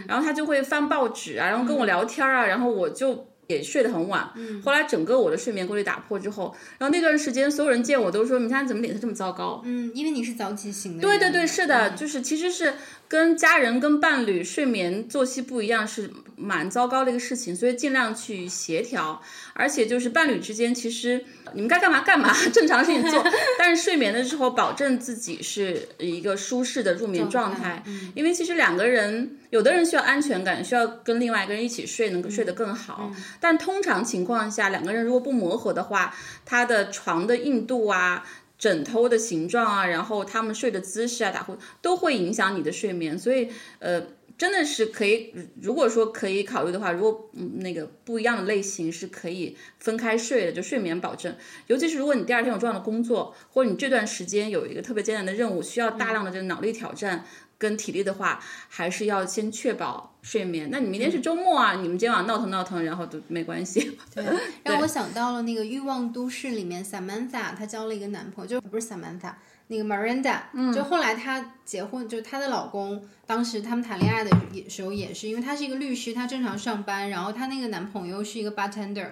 [0.08, 4.30] 然后他就会翻报纸啊，然后跟我聊天啊，然后我就也睡得很晚。
[4.64, 11.02] 后来整个我的睡眠规律打破之后，然后那段时间所有人见我都说：“你看怎么脸色这么糟糕？”嗯，因为你是早起醒的。
[11.02, 12.72] 对对对，是的，就是其实是。
[13.08, 19.20] 跟家人、跟伴侣睡眠作息不一样是蛮糟糕的一个事情，所以尽量去协调。
[19.52, 23.24] 而且就是伴侣之间，其实你们该干嘛干嘛， 正常事情做。
[23.56, 27.82] 但是睡眠的时候，保证自己是一个舒适的入眠状态。
[28.14, 33.12] 因为其实两个人，有的人需要安全感，需要跟另外一个人一起睡，能够睡得更好。
[33.38, 36.12] 但通常情况下，两个人如果不磨合的话，
[36.44, 38.26] 他的床的硬度啊。
[38.58, 43.48] 枕头的形状啊，然后他们睡的姿势啊，打呼都会影响你的睡眠，所以
[43.78, 44.06] 呃，
[44.38, 51.36] 真的是可以，如果说可以考虑的话，如果嗯那个不一样的类型是可以分开睡的，就睡眠保证。
[51.66, 57.24] 尤其是如果你第二天有重要的工作，或者你这段时间有一个特别艰难的任务，需要大量的这个脑力挑战。
[57.64, 58.38] 跟体力的话，
[58.68, 60.68] 还是要先确保睡眠。
[60.70, 63.96] 那你明天是周末啊，你们今晚闹腾闹腾，然后都没关系。
[64.14, 64.22] 对，
[64.62, 69.32] 让我想到了那个《欲望都市》里面，Samantha 她交了一个男朋友，就不是 Samantha，
[69.68, 74.30] 那个 Miranda，嗯就后来她结婚，就是她的老公，当时他们谈恋爱的
[74.68, 79.08] 时候也是，因为他是一个律师，他正常上班，然后她那个男朋友是一个 bartender，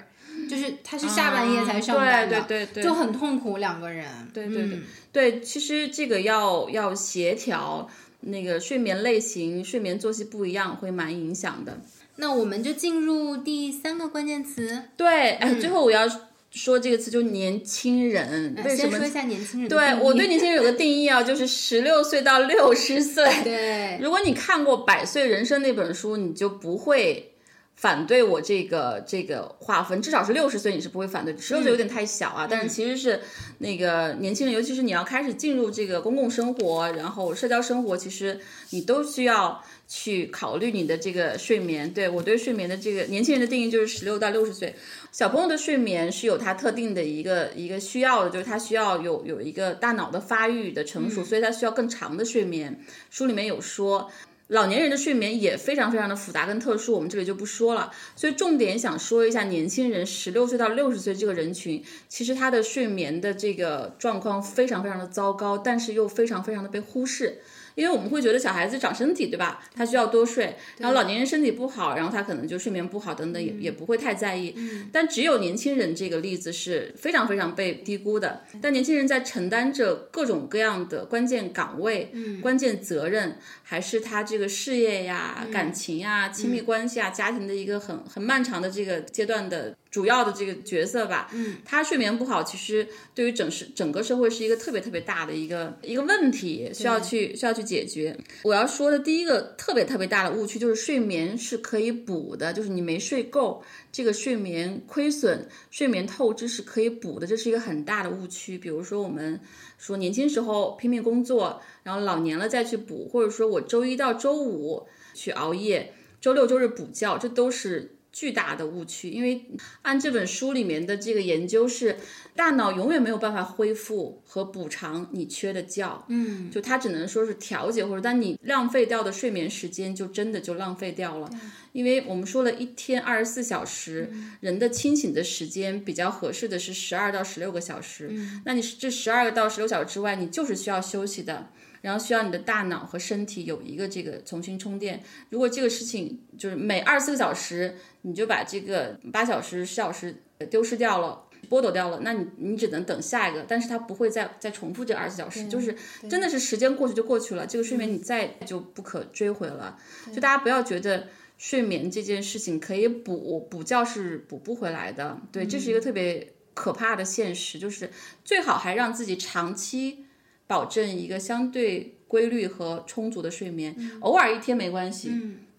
[0.50, 4.07] 就是他是下半夜才上班的，对对对，就很痛苦两个人。
[4.34, 4.80] 对对对
[5.12, 7.88] 对，其实这个要要协调。
[8.23, 11.81] 那个睡眠类型、睡眠作息不一样，会蛮影响的。
[12.16, 14.83] 那我们就进入第三个关键词。
[14.97, 16.07] 对，哎，最后我要
[16.51, 18.55] 说这个词，就年轻人。
[18.64, 18.91] 为什么？
[18.91, 19.68] 先说一下年轻人。
[19.68, 23.25] 对我对年轻人有个定义啊，就是十六岁到六十岁。
[23.43, 27.32] 对，如果你看过《百岁人生》那本书，你就不会。
[27.75, 32.47] 反对我这个这个划分，至少是六十岁你是不会反对，十六岁有点太小啊。
[32.49, 33.20] 但是其实是
[33.59, 38.39] 那个年轻人，尤其是你要开始进入这个公共生活，然后社交生活，其实
[38.70, 41.93] 你都需要去考虑你的这个睡眠。
[41.93, 44.77] 对我对睡眠的这个年轻人的定义就是十六到六十岁。
[45.11, 52.81] 小朋友的睡眠是有他特定的一个一个需要的，就是他需要有有一个大脑的发育的成熟，所以他需要更长的睡眠。
[53.11, 54.09] 书里面有说。
[54.53, 57.90] 老年人的睡眠也非常非常的复杂跟特殊，我们这里就不说了。
[58.14, 67.38] 所以重点想说一下，年轻人十六岁到六十岁这个人群，其实他的睡眠的这个状况非常非常的糟糕，但是又非常非常的被忽视。
[67.75, 69.62] 因为我们会觉得小孩子长身体，对吧？
[69.75, 74.55] 他需要多睡，然后老年人身体不好，然后他可能就睡眠不好等等，也也不会太在意。
[74.93, 78.43] 但只有年轻人这个例子是非常非常被低估的。
[78.61, 89.77] 但年轻人在承担着各种各样的关键岗位、关键责任，还是他这个事业呀、感情呀、亲密关系啊、家庭的一个很很漫长的这个阶段的。
[89.93, 98.16] 主要的这个角色吧，嗯，他睡眠不好，其实对于整是整个社会是一个特别特别大的一个一个问题，需要去需要去解决。
[98.43, 103.62] 我要说的第一个特别特别大的误区就是睡眠是可以补的，就是你没睡够，
[103.93, 108.57] 这个睡眠亏损、睡眠透支是可以补的，这是一个很大的误区。
[108.57, 109.38] 比如说我们
[109.76, 117.97] 说年轻时候拼命工作，然后老年了再去补，或者说我周一到周五去熬夜，周六周日补觉，这都是。
[118.13, 119.47] 巨大的误区，因为
[119.81, 121.97] 按这本书里面的这个研究是，
[122.37, 131.31] 大脑永远没有办法恢复和补偿你缺的觉，嗯，就它只能说是调节，或者但你浪费掉的睡眠时间就真的就浪费掉了，
[131.73, 141.49] 因为我们说了一天二十四小时，人的清醒的时间比较合适的是十二到十六个小时，那你这十二个到十六小时之外，你就是需要休息的。
[141.83, 145.03] 然后需要你的大脑和身体有一个这个重新充电。
[145.28, 155.76] 如果这个事情就是每二十四个小时你就把这个八小时、十小时丢失掉了、剥夺掉了，那你你只能等下一个，但是它不会再再重复这二十四小时，就是
[156.09, 159.76] 真的是时间过去就过去了，这个睡眠你再就不可追回了。
[160.12, 167.91] 就大家不要觉得睡眠这件事情可以补补觉是补不回来的，对，这是一个特别可怕的现实，就是
[168.24, 170.07] 最好还让自己长期。
[170.53, 175.11] 保证一个相对规律和充足的睡眠，偶尔一天没关系。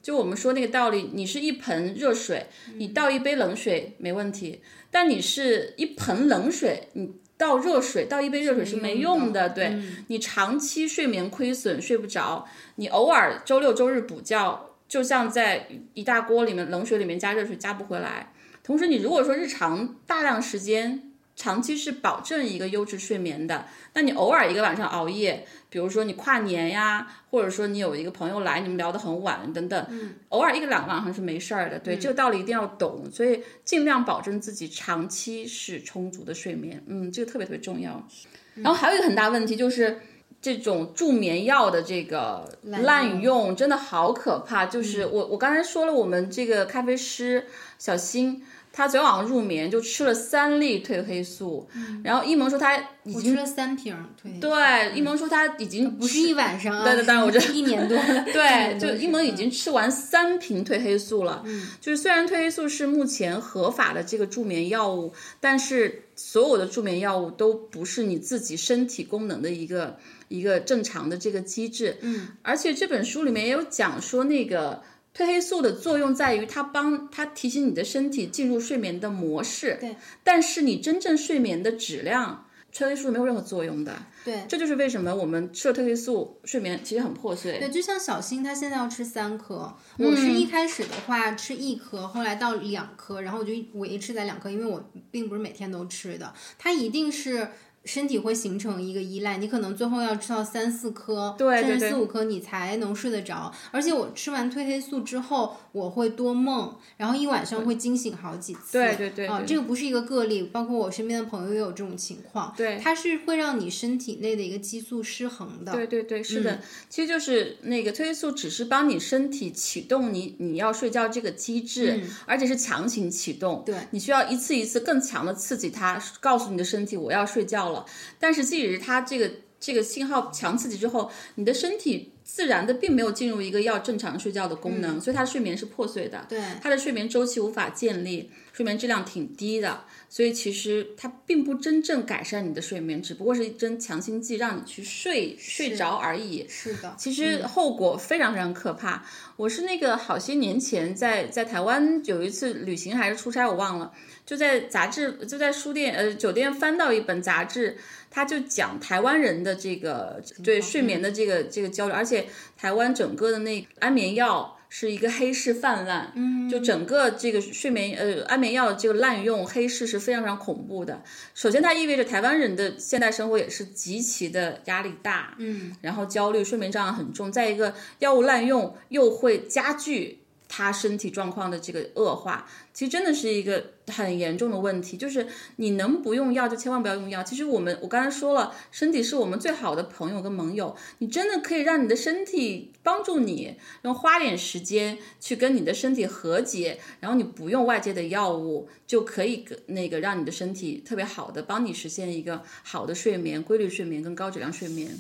[0.04, 2.46] 就我们说那个道理，你是一盆热水，
[2.78, 9.50] 你倒一杯冷水没问题，但你是一盆冷水，你倒热水倒一杯热水是没用的。
[9.50, 18.32] 对你长期睡眠亏损睡不着，你偶尔周六周日补觉，就像在一大锅里面冷水里面加热水加不回来。
[18.64, 21.10] 同时，你如果说日常大量时间。
[21.36, 31.80] 长期是保证一个优质睡眠的，那你偶尔一个晚上熬夜，比如说你跨年呀，或者说你有一个朋友来，你们聊得很晚等等，偶尔一个两个晚上是没事儿的。
[31.80, 38.08] 对，这个道理一定要懂，所以尽量保证自己长期是充足的睡眠，嗯，这个特别特别重要。
[38.54, 40.02] 然后还有一个很大问题就是
[40.40, 44.68] 这种助眠药的这个滥用真的好可怕。
[44.68, 47.48] 就是我我刚才说了，我们这个咖啡师
[47.80, 48.46] 小新。
[48.76, 51.70] 他昨天晚上入眠就吃了三粒褪黑素，
[52.04, 54.40] 然后一萌说他已经吃了三瓶褪黑素。
[54.40, 58.26] 对，一萌说他已经不是一晚上啊，对对，当然我这 一年多了。
[58.34, 61.44] 对，就一萌已经吃完三瓶褪黑素了。
[61.46, 69.98] 嗯，就是虽然褪黑素是目前合法的这个助眠药物，但是所有的助眠药物都不是你自己身体功能的一个
[70.30, 71.98] 一个正常的这个机制。
[72.02, 74.82] 嗯，而且这本书里面也有讲说那个。
[75.16, 79.96] 褪黑素的作用在于它帮它提醒你的身体进入睡眠的模式，对。
[80.24, 83.94] 但是你真正睡眠的质量，褪黑素没有任何作用的，
[84.26, 84.44] 对。
[84.48, 87.60] 这就是为什么我们吃了褪黑素，睡眠其实很破碎。
[87.60, 97.50] 对，就像小新他现在要吃三颗，我是一开始的话吃一颗，后来到两颗，然后我就维持在两颗，因为我并不是每天都吃的，它一定是。
[97.86, 103.54] 身体会形成一个依赖，你可能最后要吃到三四颗，甚至四五颗，你才能睡得着。
[103.72, 108.74] 而且我吃完褪黑素之后，我会多梦，然后一晚上会惊醒好几次。
[108.74, 112.54] 对对对，啊，这个不是一个个例，包括我身边的朋友也有这种情况。
[112.56, 115.74] 对，它是会让你身体内的一个激素失衡的。
[115.74, 123.62] 对对对，是的，其实就是那个褪黑素只是帮你身体启动你你要睡觉这个机制，而且是强行启动。
[123.66, 127.73] 对，你需要一次一次更强的刺激它，告诉你的身体我要睡觉了。
[128.20, 146.46] 但是即使是它这个这个信号强刺激之后，你的身体自然的并没有进入一个要正常睡觉的功能，所以它的睡眠是破碎的，对，它的睡眠周期无法建立，睡眠质量挺低的，所以其实它并不真正改善你的睡眠，只不过是一针强心剂让你去睡睡着而已。
[146.48, 149.04] 是的，其实后果非常非常可怕。
[149.38, 153.92] 我是那个好些年前在在台湾有一次旅行还是出差我忘了，
[154.24, 157.76] 就在杂志就在书店呃酒店翻到一本杂志。
[158.12, 171.04] 他就讲台湾人的这个对睡眠的这个这个焦虑，而且台湾整个的那安眠药是一个黑市泛滥，嗯，就整个这个睡眠呃安眠药这个滥用黑市是非常非常恐怖的。
[171.36, 177.32] 首先，它意味着台湾人的现代生活也是极其的压力大，嗯，然后焦虑、睡眠障碍很重。
[177.32, 180.22] 再一个，药物滥用又会加剧。
[180.56, 184.98] 他身体状况的这个恶化，其实真的是一个很严重的问题。
[184.98, 187.22] 就是你能不用药就千万不要用药。
[187.22, 190.76] 其实我们我刚才说了，身体是我们最好的朋友跟盟友。
[190.98, 204.98] 你真的可以让你的身体帮助你，用花点时间去跟你的身体和解，然后你不用外界的药物，就可以那个让你的身体特别好的帮你实现一个好的睡眠、规律睡眠跟高质量睡眠。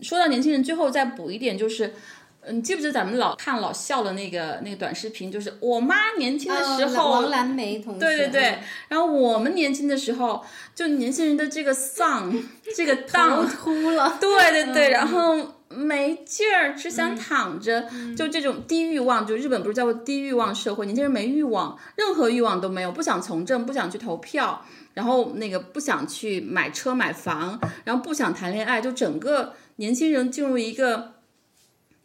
[0.00, 1.94] 说到年轻人，最后再补一点就是。
[2.50, 5.30] 你记不记得咱们老看老笑的那个那个短视频？
[5.30, 8.00] 就是我妈年轻的时候，王蓝梅同学。
[8.00, 10.44] 对对对，然后我们年轻的时候，
[10.74, 12.32] 就年轻人的这个丧，
[12.74, 14.16] 这个 荡秃了。
[14.20, 15.36] 对对对，然后
[15.68, 19.26] 没劲儿，只想躺着，就这种低欲望。
[19.26, 20.86] 就日本不是叫做低欲望社会？
[20.86, 31.17] 年轻人没欲望，任何欲望都没有，不想从政，不想去投票，然后那个不想去买车买房，然后不想谈恋爱，就整个年轻人进入一个。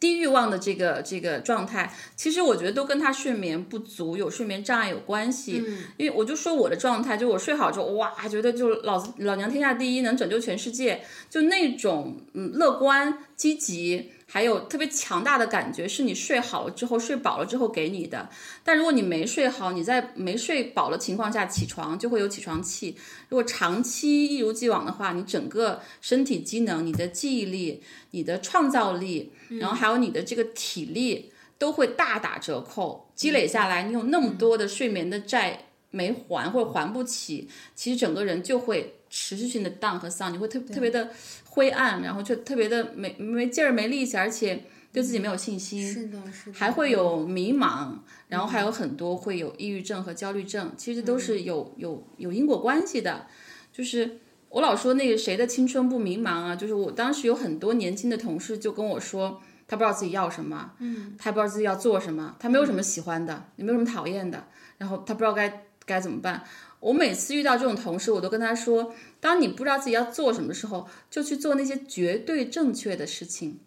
[0.04, 5.64] 低欲望的这个这个状态，其实我觉得都跟他睡眠不足、有睡眠障碍有关系。
[5.66, 11.00] 嗯，因为我就说我的状态，就我睡好之后，哇，觉得就老子老娘天下第一，能拯救全世界，
[11.30, 14.10] 就那种嗯乐观积极。
[14.34, 18.28] 还有特别强大的感觉，是你睡好了之后、睡饱了之后给你的。
[18.64, 22.96] 但如果你没睡好，你在没睡饱的情况下起床，就会有起床气。
[23.28, 27.80] 如果长期一如既往的话，你整个身体机能、你的记忆力、
[28.10, 29.30] 你的创造力，
[29.60, 33.08] 然后还有你的这个体力，都会大打折扣。
[33.14, 41.10] 积累下来，你有那么多的睡眠的债没还或者还不起，其实整个人就会持续性的 down 和丧，你会特特别的。
[41.54, 47.92] 灰暗，然后却特别的没没劲儿、没力气，而且对自己没有信心，是的，是的，还会有迷茫，
[48.26, 53.26] 然后还有很多会有抑郁症和焦虑症，其实都是有有有因果关系的。
[53.72, 64.48] 就是我老说那个谁的青春不迷茫啊，就是我当时有很多年轻的同事就跟我说，他不知道自己要什么，嗯，他不知道自己要做什么，他没有什么喜欢的，也没有什么讨厌的，
[64.78, 66.42] 然后他不知道该该怎么办。
[66.84, 73.58] 我每次遇到这种同事，我都跟他说，当你不知道自己要做什么时候，就去做那些绝对正确的事情。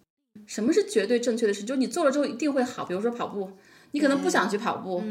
[0.46, 1.64] 什么是绝对正确的事？
[1.64, 2.86] 就是你做了之后一定会好。
[2.86, 3.54] 比如说跑步，
[3.90, 5.04] 你可能不想去跑步，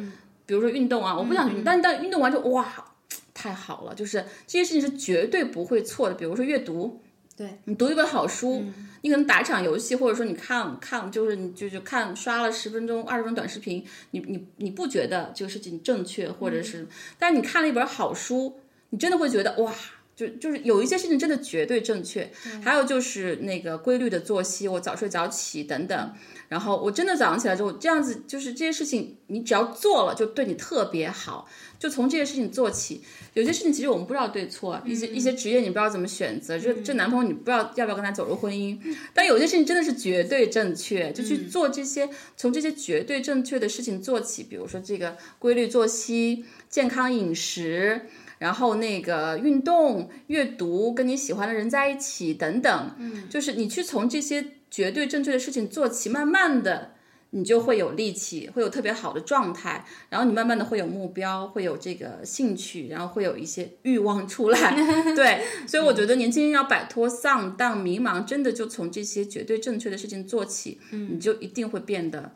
[0.47, 2.93] 比如说运动啊，我不想去，但但运动完之后，哇！
[3.35, 6.15] 太好了，就是这些事情是绝对不会错的。
[6.15, 7.01] 比如说阅读，
[7.37, 7.59] 对。
[7.65, 8.65] 你读一本好书，
[9.03, 16.87] 你可能打一场游戏，或者说你看看，就是你就就看刷了十分钟、二十分钟短视频，你你你不觉得这个事情正确，或者是，
[17.19, 18.59] 但是你看了一本好书，
[18.91, 19.73] 你真的会觉得哇，
[20.17, 22.29] 就就是有一些事情真的绝对正确。
[22.65, 26.13] 还有就是那个规律的作息，我早睡早起等等。
[26.49, 31.49] 然后我真的早上起来之后，这样子就是这些事情，你只要做了，就对你特别好。
[31.79, 33.03] 就从这些事情做起。
[33.35, 38.79] 有些事情其实我们不知道对错，一些一些职业你不知道怎么选择，这这男朋友你不知道要不要跟他走入婚姻。
[39.13, 44.45] 但有些事情真的是绝对正确，就去做这些，从这些绝对正确的事情做起。
[44.45, 48.07] 比如说这个规律作息、健康饮食，
[48.39, 52.95] 然后那个运动、阅读、跟你喜欢的人在一起等等。
[52.99, 56.93] 嗯，就是你去从这些绝对正确的事情做起，慢慢的。
[57.31, 64.75] 你就会有力气，会有特别好的状态，然后你慢慢的会有目标，会有这个兴趣，然后会有一些欲望出来。
[65.15, 72.33] 对， 所以我觉得年轻人要摆脱丧荡迷茫，真的就从这些绝对正确的事情做起，你就一定会变得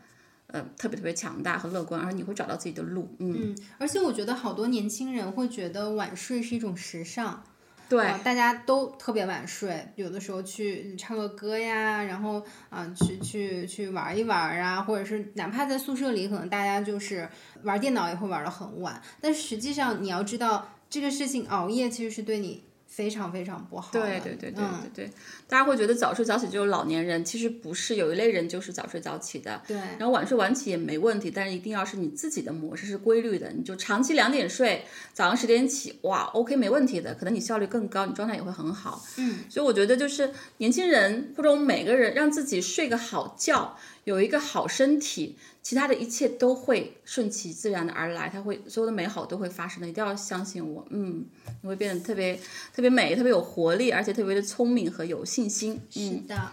[0.52, 3.08] 呃特别特别强大和乐观，而你会找到自己的路。
[3.18, 7.42] 嗯，而且我觉得好多年轻人会觉得晚睡是一种时尚。
[7.88, 17.28] 对，大家都特别晚睡，有的时候去唱个歌呀，然后啊，去去去玩一玩啊，或者是哪怕在宿舍里，可能大家就是
[17.64, 19.02] 玩电脑也会玩的很晚。
[19.20, 22.62] 但实际上，你要知道这个事情，熬夜其实是对你。
[22.90, 23.88] 非常非常不好。
[23.92, 25.10] 对对对对对对，
[25.48, 29.62] 大家会觉得早睡早起就是老年人，其实不是，有一类人就是早睡早起的。
[29.66, 29.76] 对。
[29.76, 34.84] 然后晚睡晚起也没问题，但是一定要是你自己的模式是规律的，你就长期两点睡，
[35.14, 39.00] 早上十点起，哇，OK 没问题的，可能你效率更高，你状态也会很好。
[39.18, 39.38] 嗯。
[39.48, 45.36] 所以我觉得就是年轻人或者我们每个人让自己睡个好觉，有一个好身体。
[45.62, 51.22] 其他的一切都会顺其自然的而来，它会所有的美好都会发生的，一定要相信我，嗯，
[51.60, 52.34] 你会变得特别
[52.74, 55.78] 特别美，特别有活力，而且特别的聪明和有信心。
[55.90, 56.50] 是的，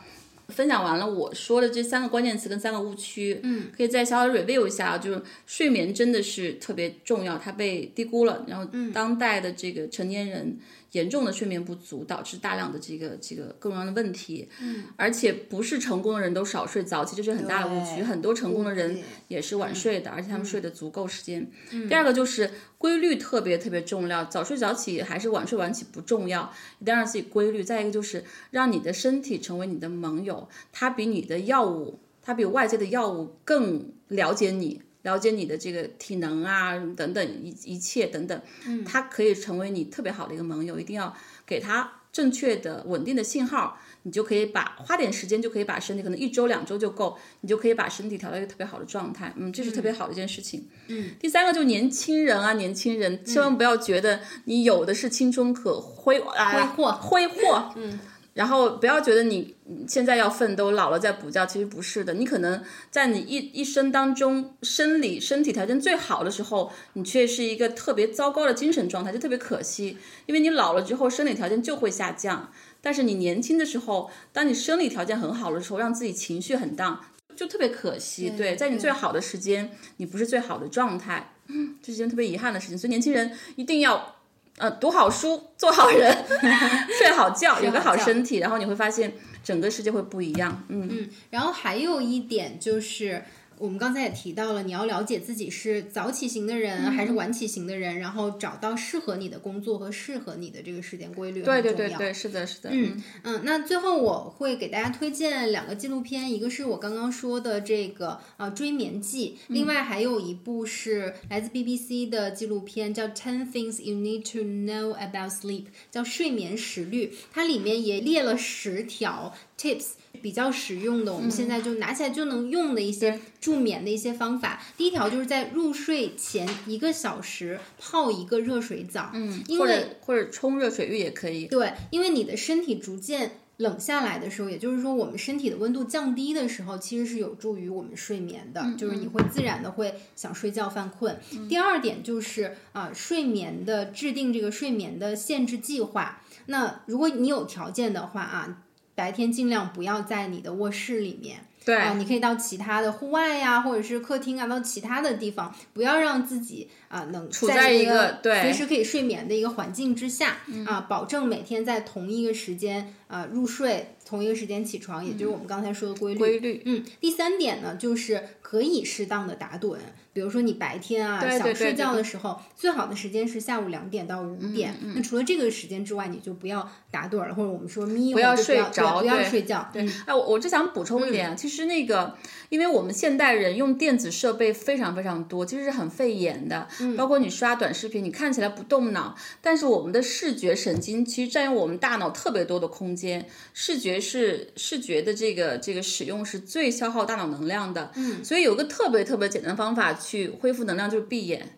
[0.50, 10.60] 分享完了我说的这三个关键词跟三个误区，嗯，可以再小小 review 一下，就是睡眠真的是特别重要，它被低估了，然后当代的这个成年人。
[10.98, 18.02] 严重的睡眠不足导致大量的这个这个各种各样的问题，嗯，而且不是成功的人都少睡早起，这是很大的误区。
[18.02, 21.50] 很多成功的人也是晚睡的，而且他们睡得足够时间。
[21.88, 27.64] 第二个就是规律特别特别重要，早睡早起还是晚睡晚起不重要，一定要让自己规律。
[27.64, 34.82] 再一个就是让你的身体成为你的盟友，它比你的药物，它比外界的药物更了解你。
[35.08, 51.12] 了解你的这个体能啊，等等一一切等等，嗯，它可以成为你特别好的一个盟友，一定要给他正确的稳定的信号，你就可以把花点时间就可以把身体，可能一周两周就够，你就可以把身体调到一个特别好的状态，嗯，这是特别好的一件事情，嗯。
[51.18, 56.92] 第三个就年轻人啊，年轻人千万不要觉得你有的是青春可挥啊，挥霍。
[56.92, 57.98] 挥霍，嗯。
[58.38, 59.56] 然后不要觉得你
[59.88, 62.14] 现在要奋斗，老了再补觉，其实不是的。
[62.14, 69.98] 你可能在你一一生当中，生理身体条件最好的时候，你却是一个特别糟糕的精神状态，就特别可惜。
[70.28, 72.52] 因为你老了之后，生理条件就会下降。
[72.80, 78.30] 但是你年轻的时候，当你生理条件很好的时候，让自己情绪很荡，就特别可惜。
[78.38, 81.34] 对，在你最好的时间，你不是最好的状态，
[81.82, 82.78] 这是件特别遗憾的事情。
[82.78, 84.17] 所以年轻人一定要。
[84.58, 86.18] 呃，读好书，做好人，
[86.98, 90.64] 睡好觉，有个好身体，然后你会发现整个世界会不一样。
[90.70, 93.24] 嗯嗯，然后还有一点就是。
[93.60, 102.70] 我们刚才也提到了，你要了解自己是早起型的人还是晚起型的人，然后找到适合你的工作和适合你的这个时间规律对对对对，是的，是的。
[102.72, 119.94] 嗯嗯，那最后我会给大家推荐两个纪录片，一个是我刚刚说的这个啊《追眠记》，另外还有一部是来自 BBC 的纪录片，叫《Ten Things You Need to Know About Sleep》，叫睡眠时律，它里面也列了十条 tips。
[120.22, 124.62] 比较实用的，我们现在就拿起来就能用的一些助眠的一些方法。
[124.76, 131.48] 第一条就是在入睡前一个小时泡一个热水澡，嗯，或者或者冲热水浴也可以。
[131.48, 141.20] 对，因为你的身体逐渐冷下来的时候，也就是说我们身体的温度降低的时候，其实是有助于我们睡眠的，就是你会自然的会想睡觉犯困。
[141.50, 146.22] 第二点就是啊，睡眠的制定这个睡眠的限制计划。
[146.46, 148.64] 那如果你有条件的话啊，
[148.98, 151.46] 白天尽量不要在你的卧室里面。
[151.64, 151.76] 对。
[151.76, 158.42] 啊，你可以到其他的户外呀，或者是客厅啊，到其他的地方，不要让自己啊能处在一一个对。
[158.42, 166.18] 随时可以睡眠的一个环境之下啊，保证每天在同一个时间啊入睡，同一个时间起床，也就是我们刚才说的规律。
[166.20, 169.76] 规律嗯，第三点呢，就是可以适当的打盹，
[170.14, 174.74] 比如说你白天啊想睡觉的时候，最好的时间是下午两点到五点。
[174.96, 179.70] 那除了这个时间之外，你就不要打盹了，或者我们说眯不要就睡着对不要睡觉。
[179.74, 182.16] 对，哎，我我就想补充一点，其实那个，
[182.50, 186.68] 因为我们现代人用电子设备非常非常多，其实是很费眼的。
[186.98, 193.28] 包括你刷短视频，你看起来不动脑，但是我们的视觉神经其实占用我们大脑特别多的空间。
[193.54, 197.92] 视觉是视觉的这个这个使用是最消耗大脑能量的。
[197.96, 201.57] 嗯，所以有个特别特别简单的方法去恢复能量，就是闭眼。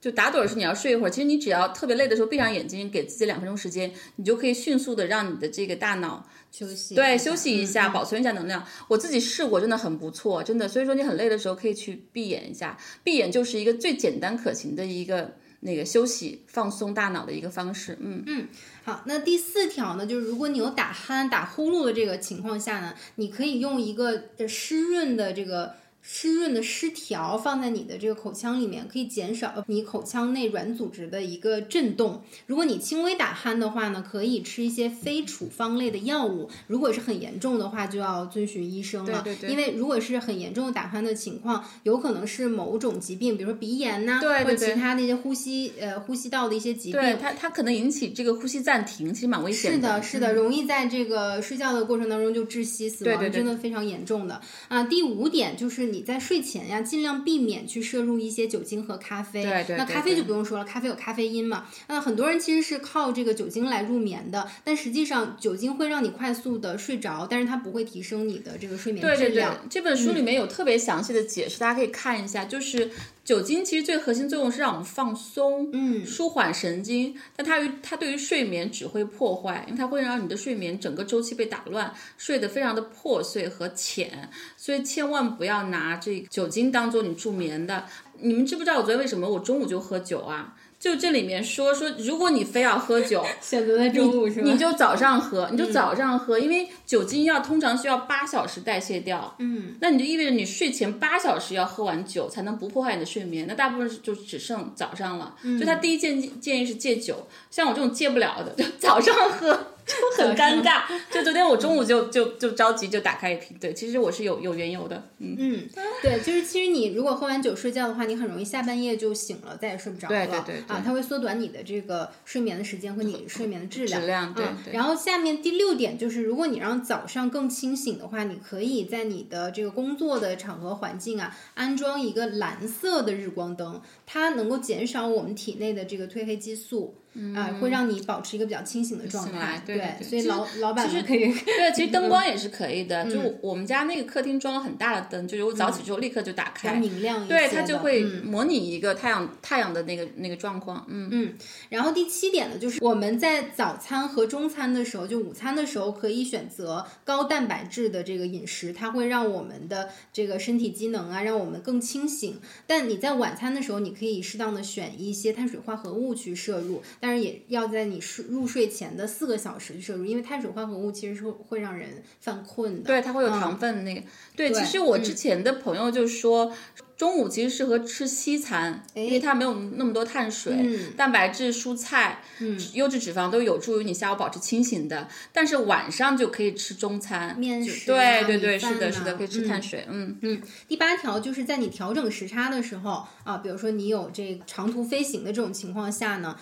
[0.00, 8.64] 就打盹儿是你要睡一会儿，其实你只要特别累的时候闭上眼睛，给自己两分钟时间，你就可以迅速的让你的这个大脑休息对，休息一下，嗯保存一下能量。
[8.86, 10.68] 我自己试过，真的很不错，真的。
[10.68, 17.98] 所以说你很累的时候可以去闭眼一下，闭眼就是一个最简单可行的一个那个休息、放松大脑的一个方式。
[18.00, 18.46] 嗯嗯，
[18.84, 25.74] 好，那第四条呢，就是如果你有打鼾、打呼噜的这个情况下呢，你可以用一个呃湿润的这个。
[26.00, 32.22] 湿润的湿条放在你的这个口腔里面，可以减少你口腔内软组织的一个震动。
[32.46, 36.48] 如果你轻微打鼾的话呢，可以吃一些非处方类的药物。
[36.66, 39.22] 如果是很严重的话，就要遵循医生了。
[39.22, 47.00] 对对对因为如果是很严重的打鼾的情况，有可能是某种疾病，比如说鼻炎呐、对对或者其他的一些呼吸呃呼吸道的一些疾病。
[47.00, 54.84] 对它它可能引起这个呼吸暂停，其实蛮危险是的，是的，容易在这个睡觉的过程当中就窒息死亡，对对对真的非常严重的啊。
[54.84, 59.42] 第五点就是你在睡前呀，尽量避免去摄入一些酒精和咖啡。
[59.42, 61.66] 对对对那咖啡就不用说了，咖啡有咖啡因嘛。
[61.86, 72.38] 那很多人其实是靠这个酒精来入眠的，但实际上酒精会让你快速的睡着，但是它不会提升你的这个睡眠对对对质量。，这本书里面有特别详细的解释，大家可以看一下。
[72.44, 72.90] 就是
[73.28, 87.84] 酒精其实最核心作用是让我们放松，嗯舒缓神经，但它于它对于睡眠只会破坏，因为它会让你的睡眠整个周期被打乱，睡得非常的破碎和浅，所以千万不要拿这个酒精当做你助眠的。
[88.18, 90.56] 你们知不知道我昨天为什么我中午就喝酒啊？
[90.78, 94.42] 就这里面说说，如果你非要喝酒， 选择在中午是吧？
[94.44, 105.34] 你就早上喝，你就早上喝，因为酒精要通常需要八小时代谢掉，嗯，那你就意味着你睡前八小时要喝完酒才能不破坏你的睡眠，那大部分就只剩早上了。
[105.42, 109.58] 嗯就他第一建建议是戒酒，像我这种戒不了的，就早上喝。
[109.88, 115.68] 就很尴尬，就昨天我中午就就就着急就打开一瓶，对，其实我是有有缘由的，嗯，嗯，
[116.02, 120.14] 对，就是其实你如果喝完酒睡觉的话，你很容易下半夜就醒了，再也睡不着了。
[120.14, 120.76] 对对对对。
[120.76, 124.00] 啊，它会缩短你的这个睡眠的时间和你睡眠的质量。
[124.00, 124.74] 质量对嗯对。
[124.74, 136.94] 然后下面第六点就是，如果你让早上更清醒的话，你可以在你的这个工作的场合环境啊，安装一个蓝色的日光灯，它能够减少我们体内的这个褪黑激素。
[137.34, 139.62] 啊，会让你保持一个比较清醒的状态。
[139.66, 148.24] 对所以老老板其实可以 对，其实灯 光也是可以嗯的，就我们家那个客厅装了很大的灯，就是我早起之后立刻就打开，明亮一些对，它就会嗯。
[148.24, 151.08] 模拟一个太阳太阳的那个那个状况，嗯。
[151.10, 151.34] 嗯，
[151.70, 162.40] 然后第七点呢，就是我们在早餐和中餐的时候，就午餐的时候，可以选择高蛋白质的这个饮食，它会让我们的这个身体机能啊，让我们更清醒。
[162.66, 172.86] 但你在晚餐的时候，你可以适当的选一些碳水化合物去摄入，但是也要在你睡入睡前的四个小时去摄入，因为碳水化合物其实是会让人犯困的。
[172.86, 174.00] 对，它会有嗯糖分那个。
[174.36, 176.52] 对，对其实我嗯之前的朋友就说，
[176.96, 185.08] 中午其实适合吃西餐，因为它没有那么多碳水、嗯蛋白质、蔬菜、嗯优质脂肪都有助于你下午保持清醒的。
[185.32, 190.16] 但是晚上就可以吃中餐，就面食啊对对对，是的，是的，可以吃嗯碳水，嗯。
[190.22, 196.36] 嗯，第八条就是在你调整时差的时候啊，比如说你有这个长途飞行的这种情况下呢。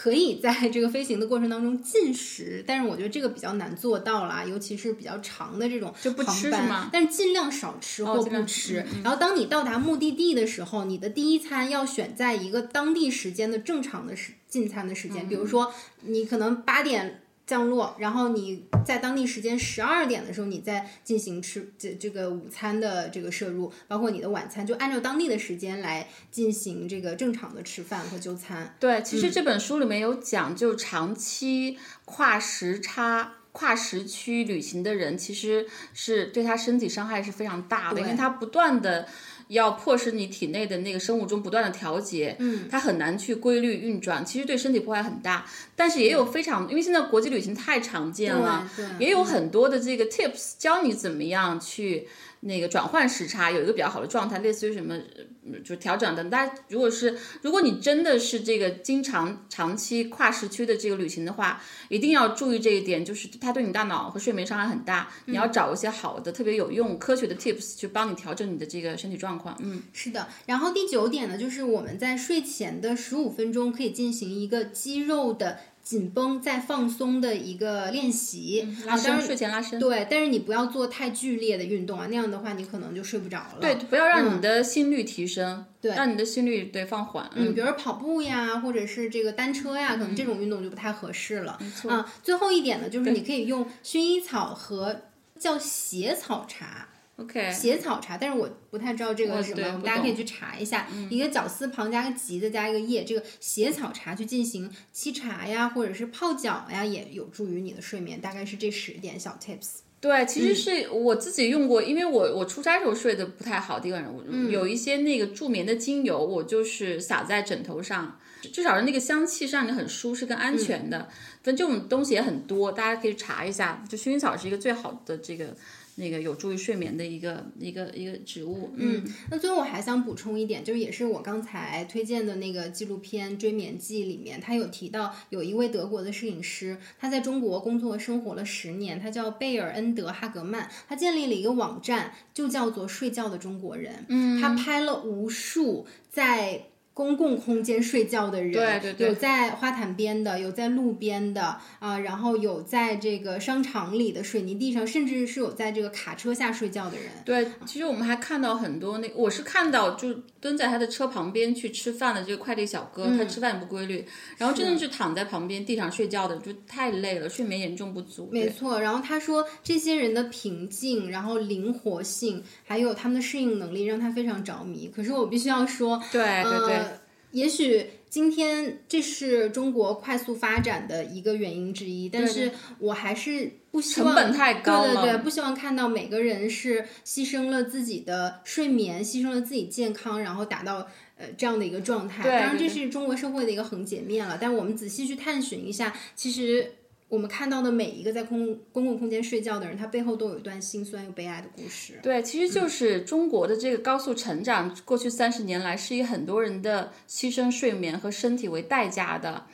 [0.00, 8.86] 可以在这个飞行的过程当中进食，但是我觉得这个比较难做到啦，尤其是比较长的这种就不吃是吗但是尽量少吃或不吃。
[9.02, 17.22] 然后当你到达目的地的时候，你的第一餐要选在一个当地时间的正常的时进餐的时间，比嗯如说你可能八点。
[17.48, 28.76] 降落，然后你在当地时间十二点的时候，你再进行吃这这个午餐的这个摄入，包括你的晚餐，就按照当地的时间来进行这个正常的吃饭和就餐。
[28.78, 33.32] 对，其嗯实这本书里面有讲，就长期跨时差。
[33.50, 39.08] 跨时区旅行的人，其实是对他身体伤害是非常大的，因为他不断的
[39.48, 45.44] 要迫使你体内的那个生物钟不断的调节，嗯，它很难去规律运转，其实对身体破坏很大。
[45.74, 48.68] 但是也有非常，因为现在国际旅行太常见了，
[48.98, 52.08] 也有很多的这个 tips 教你怎么样去。
[52.40, 56.30] 那个转换时差有一个比较好的状态，类似于什么，呃就调整等。
[56.30, 65.08] 大家如果是如果你真的是这个经常长期跨时区的这个旅行的话，一定要注意这一点，就是它对你大脑和睡眠伤害很大。
[65.26, 69.56] 你要找一些好的、特别有用、科学的 tips 去帮你调整你的这个身体状况。
[69.60, 75.58] 嗯，是的，然后第九点呢，就是我们在睡前的十五分钟可以进行一个肌肉的
[75.88, 79.80] 紧绷再放松的一个练习，嗯拉伸，啊当然睡前拉伸。
[79.80, 83.58] 对，但是你不要做太剧烈的运动啊，那样的话你可能就睡不着了。
[83.58, 87.30] 对，不要让你的心率提升，对让你的心率对放缓。
[87.34, 91.56] 嗯，比如跑步呀，或者是这个单车呀，可能这种运动就不太合适了。
[91.58, 95.04] 没错啊，最后一点呢，就是你可以用薰衣草和
[95.38, 96.86] 叫血草茶。
[97.18, 100.86] OK，血草茶，但是我不太知道这个是什么，大家可以去查一下。
[101.10, 108.20] 一个绞丝旁加个吉的加一个叶，这个血草茶去进行沏茶呀，或者是泡脚呀，也有助于你的睡眠。
[108.20, 109.80] 大概是这十点小 tips。
[110.00, 118.16] 对，其嗯实是我自己用过，因为我我出差时候睡得不太好，第一个人我嗯有一些那个助眠的精油，我就是撒在枕头上，
[118.52, 121.08] 至少是那个香气是让你很舒适跟安全的。
[121.42, 123.82] 反正这种东西也很多，大家可以查一下。
[123.88, 125.56] 就薰衣草是一个最好的这个
[125.98, 128.70] 那个有助于睡眠的一个一个一个植物。
[128.76, 144.06] 嗯，那最后我还想补充一点，就是也是我刚才推荐的那个纪录片《追眠记》里面，他有提到有一位德国的摄影师，他在中国工作生活了十年，他叫贝尔恩德哈格曼，他建立了一个网站，就叫做“睡觉的中国人”。
[144.08, 146.62] 嗯，他拍了无数在。
[146.98, 157.06] 公共空间睡觉的人，对对对有在花坛边的，有在路边的啊、然后有在这个商场里的水泥地上，甚至是有在这个卡车下睡觉的人。
[157.24, 164.04] 对，其实我们还看到很多那，我是看到就蹲在他的车旁边去吃饭的这个快递小哥，嗯他吃饭也不规律，
[164.36, 168.28] 然后真的是躺在旁边地上睡觉的，就太累了，睡眠严重不足。
[168.32, 174.90] 没错，然后他说这些人的平静，然后灵活性，还有他们的适应能力，让他非常着迷。
[174.92, 176.87] 可是我必须要说，对对对。
[176.87, 176.87] 呃，
[177.32, 190.88] 也许今天这是中国快速发展的一个原因之一，但是我还是不希望成本太高了对对对，不希望看到每个人是牺牲了自己的睡眠，牺牲了自己健康，然后达到。
[191.20, 194.38] 呃，这样的一个状态，当然这是中国社会的一个横截面了。
[194.40, 196.74] 但我们仔细去探寻一下，其实
[197.08, 201.98] 我们看到的每一个在公公共空间睡觉的人，他背后都有一段心酸又悲哀的故事。
[202.02, 209.46] 对，其实就是中国的这个高速成长，过去三十年来是以很多人的牺牲睡眠和身体为代价的。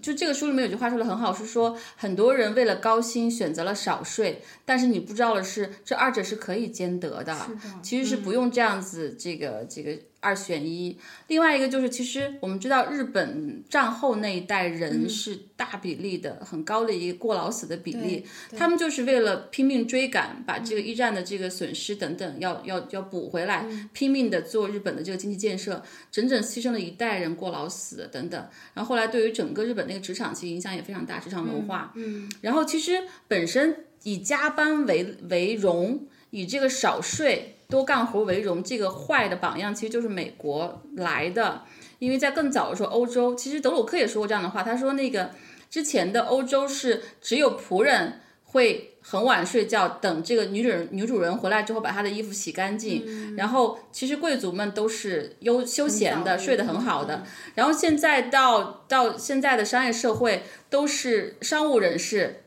[0.00, 7.36] 就这个书里面有句话说的很好，是说很多人为了高薪选择了少睡，但是你不知道的是，这二者是可以兼得的，
[7.82, 10.96] 其实是不用这样子这个这个二选一。
[11.26, 18.24] 另外一个就是，其实我们知道日本战后那一代人是大比例的、很高的一个过劳死的比例，
[18.56, 28.48] 他们就是为了拼命追赶，把这个一战的这个损失等等要要要补回来，拼命的做日本的这个经济建设，整整牺牲了一代人过劳死等等。
[28.74, 31.92] 然后后来对于整个日本那个职场其实影响也非常大，职场文化。
[31.96, 41.62] 嗯，然后其实本身以加班为为荣，以这个少睡多干活为荣，这个坏的榜样其实就是美国来的。
[41.98, 45.30] 因为在更早的时候，欧洲其实德鲁克也说过这样的话，他说那个
[45.70, 57.22] 之前的欧洲是只有仆人会很晚睡觉，等这个女主人女主人回来之后把她的衣服洗干净，然后其实贵族们都是悠休闲的，睡得很好的。
[57.54, 62.41] 然后现在到到现在的商业社会，都是商务人士。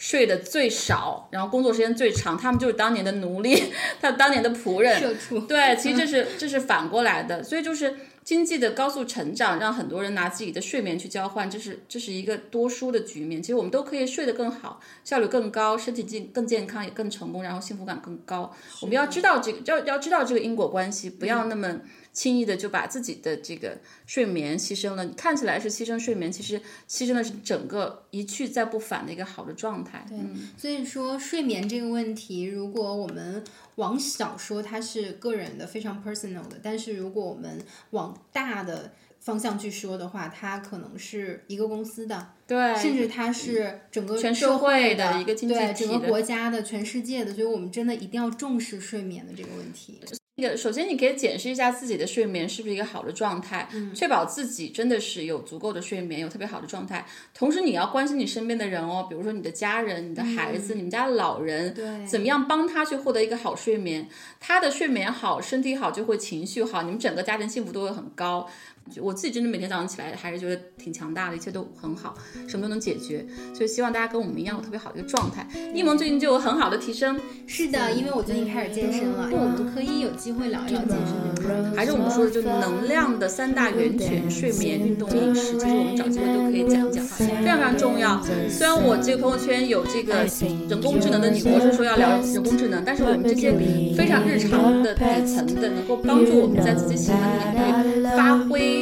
[0.00, 3.64] 睡得最少，然后工作时间最长，他们就是当年的奴隶，
[4.00, 4.98] 他当年的仆人。
[4.98, 7.94] 社畜对，其实这是这是反过来的，所以就是
[8.24, 13.42] 经济的高速成长，让很多人拿自己的睡眠去交换，这是这是一个多输的局面。
[13.42, 18.50] 其实我们都可以睡得更好，效率更高，身体健更健康，也更成功，然后幸福感更高。
[18.80, 21.76] 我们要知道这个，要要知道这个因果关系，不要那么
[22.12, 25.04] 轻易的就把自己的这个睡眠牺牲了。
[25.04, 30.06] 你看起来是牺牲睡眠，其实牺牲的是整个一去再不返的一个好的状态。
[30.10, 33.42] 嗯，所以说睡眠这个问题，如果我们
[33.76, 47.32] 往小说，它是个人的、非常 personal 的；但是如果我们往大的方向去说的话，它可能是一个公司的，对，甚至它是整个全社社会的的一个经济对整个国家的、全世界的。
[47.32, 50.00] 所以我们真的一定要重视睡眠的这个问题。
[50.40, 57.04] 那个，首先你可以检视一下自己的睡眠是不是一个好的状态，确保自己真的是有足够的睡眠，有特别好的状态。
[57.34, 64.08] 同时，你要关心你身边的人哦，比如说你的家人、你的孩子、你们家的老人，对怎么样帮他去获得一个好睡眠？
[64.38, 68.48] 他的睡眠好，身体好，就会情绪好，你们整个家庭幸福度会很高。
[68.92, 72.14] 就我自己真的每天早上起来还是觉得挺强大的，一切都很好，
[72.48, 73.24] 什么都能解决。
[73.54, 75.46] 所以希望大家跟我们一样有特别好的一个状态。
[75.72, 81.76] 一萌最近就有很好的提升，是的，因为我最近开始健身了，我们可以有机会聊一聊健身这个状态。
[81.76, 85.56] 还是我们说的就能量的三大源泉：睡眠、运动、饮食。
[85.56, 88.20] 其实我们找机会都可以讲一讲，非常非常重要。
[88.48, 90.26] 虽然我这个朋友圈有这个
[90.68, 93.52] 人工智能的女博士说要聊人工智能，但是我们这些
[93.96, 98.79] 非常日常的底层的，能够帮助我们在自己喜欢的领域发挥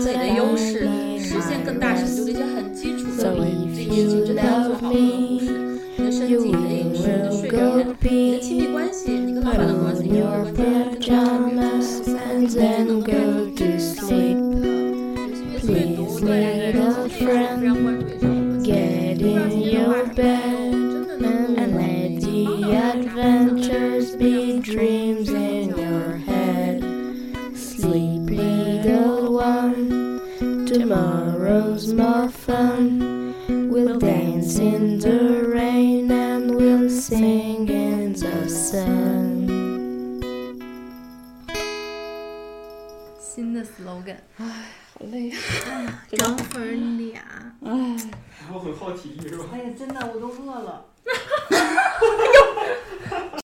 [0.00, 0.88] 自己的优势，
[1.18, 5.44] 实现更大成就的一些很基础的这个事情，真的要做好，不能忽视。
[5.96, 10.50] 你的身体、你的饮食、你的睡眠、你的亲密关系、你跟老板的关系、你跟客户
[11.54, 12.70] 关系，真的很重要。
[12.70, 13.12] and then go
[13.54, 14.38] to sleep.
[15.68, 16.80] 阅读对对对，
[17.18, 17.99] 非常关注也
[30.89, 33.35] Tomorrow's more fun.
[33.69, 39.45] We'll dance in the rain and we'll sing in the sun.
[43.19, 44.45] 新的 slogan，好
[45.11, 46.03] 累啊！
[46.17, 47.21] 涨粉俩。
[47.61, 49.45] 我很耗体力是吧？
[49.53, 50.85] 哎呀，真的，我都饿了。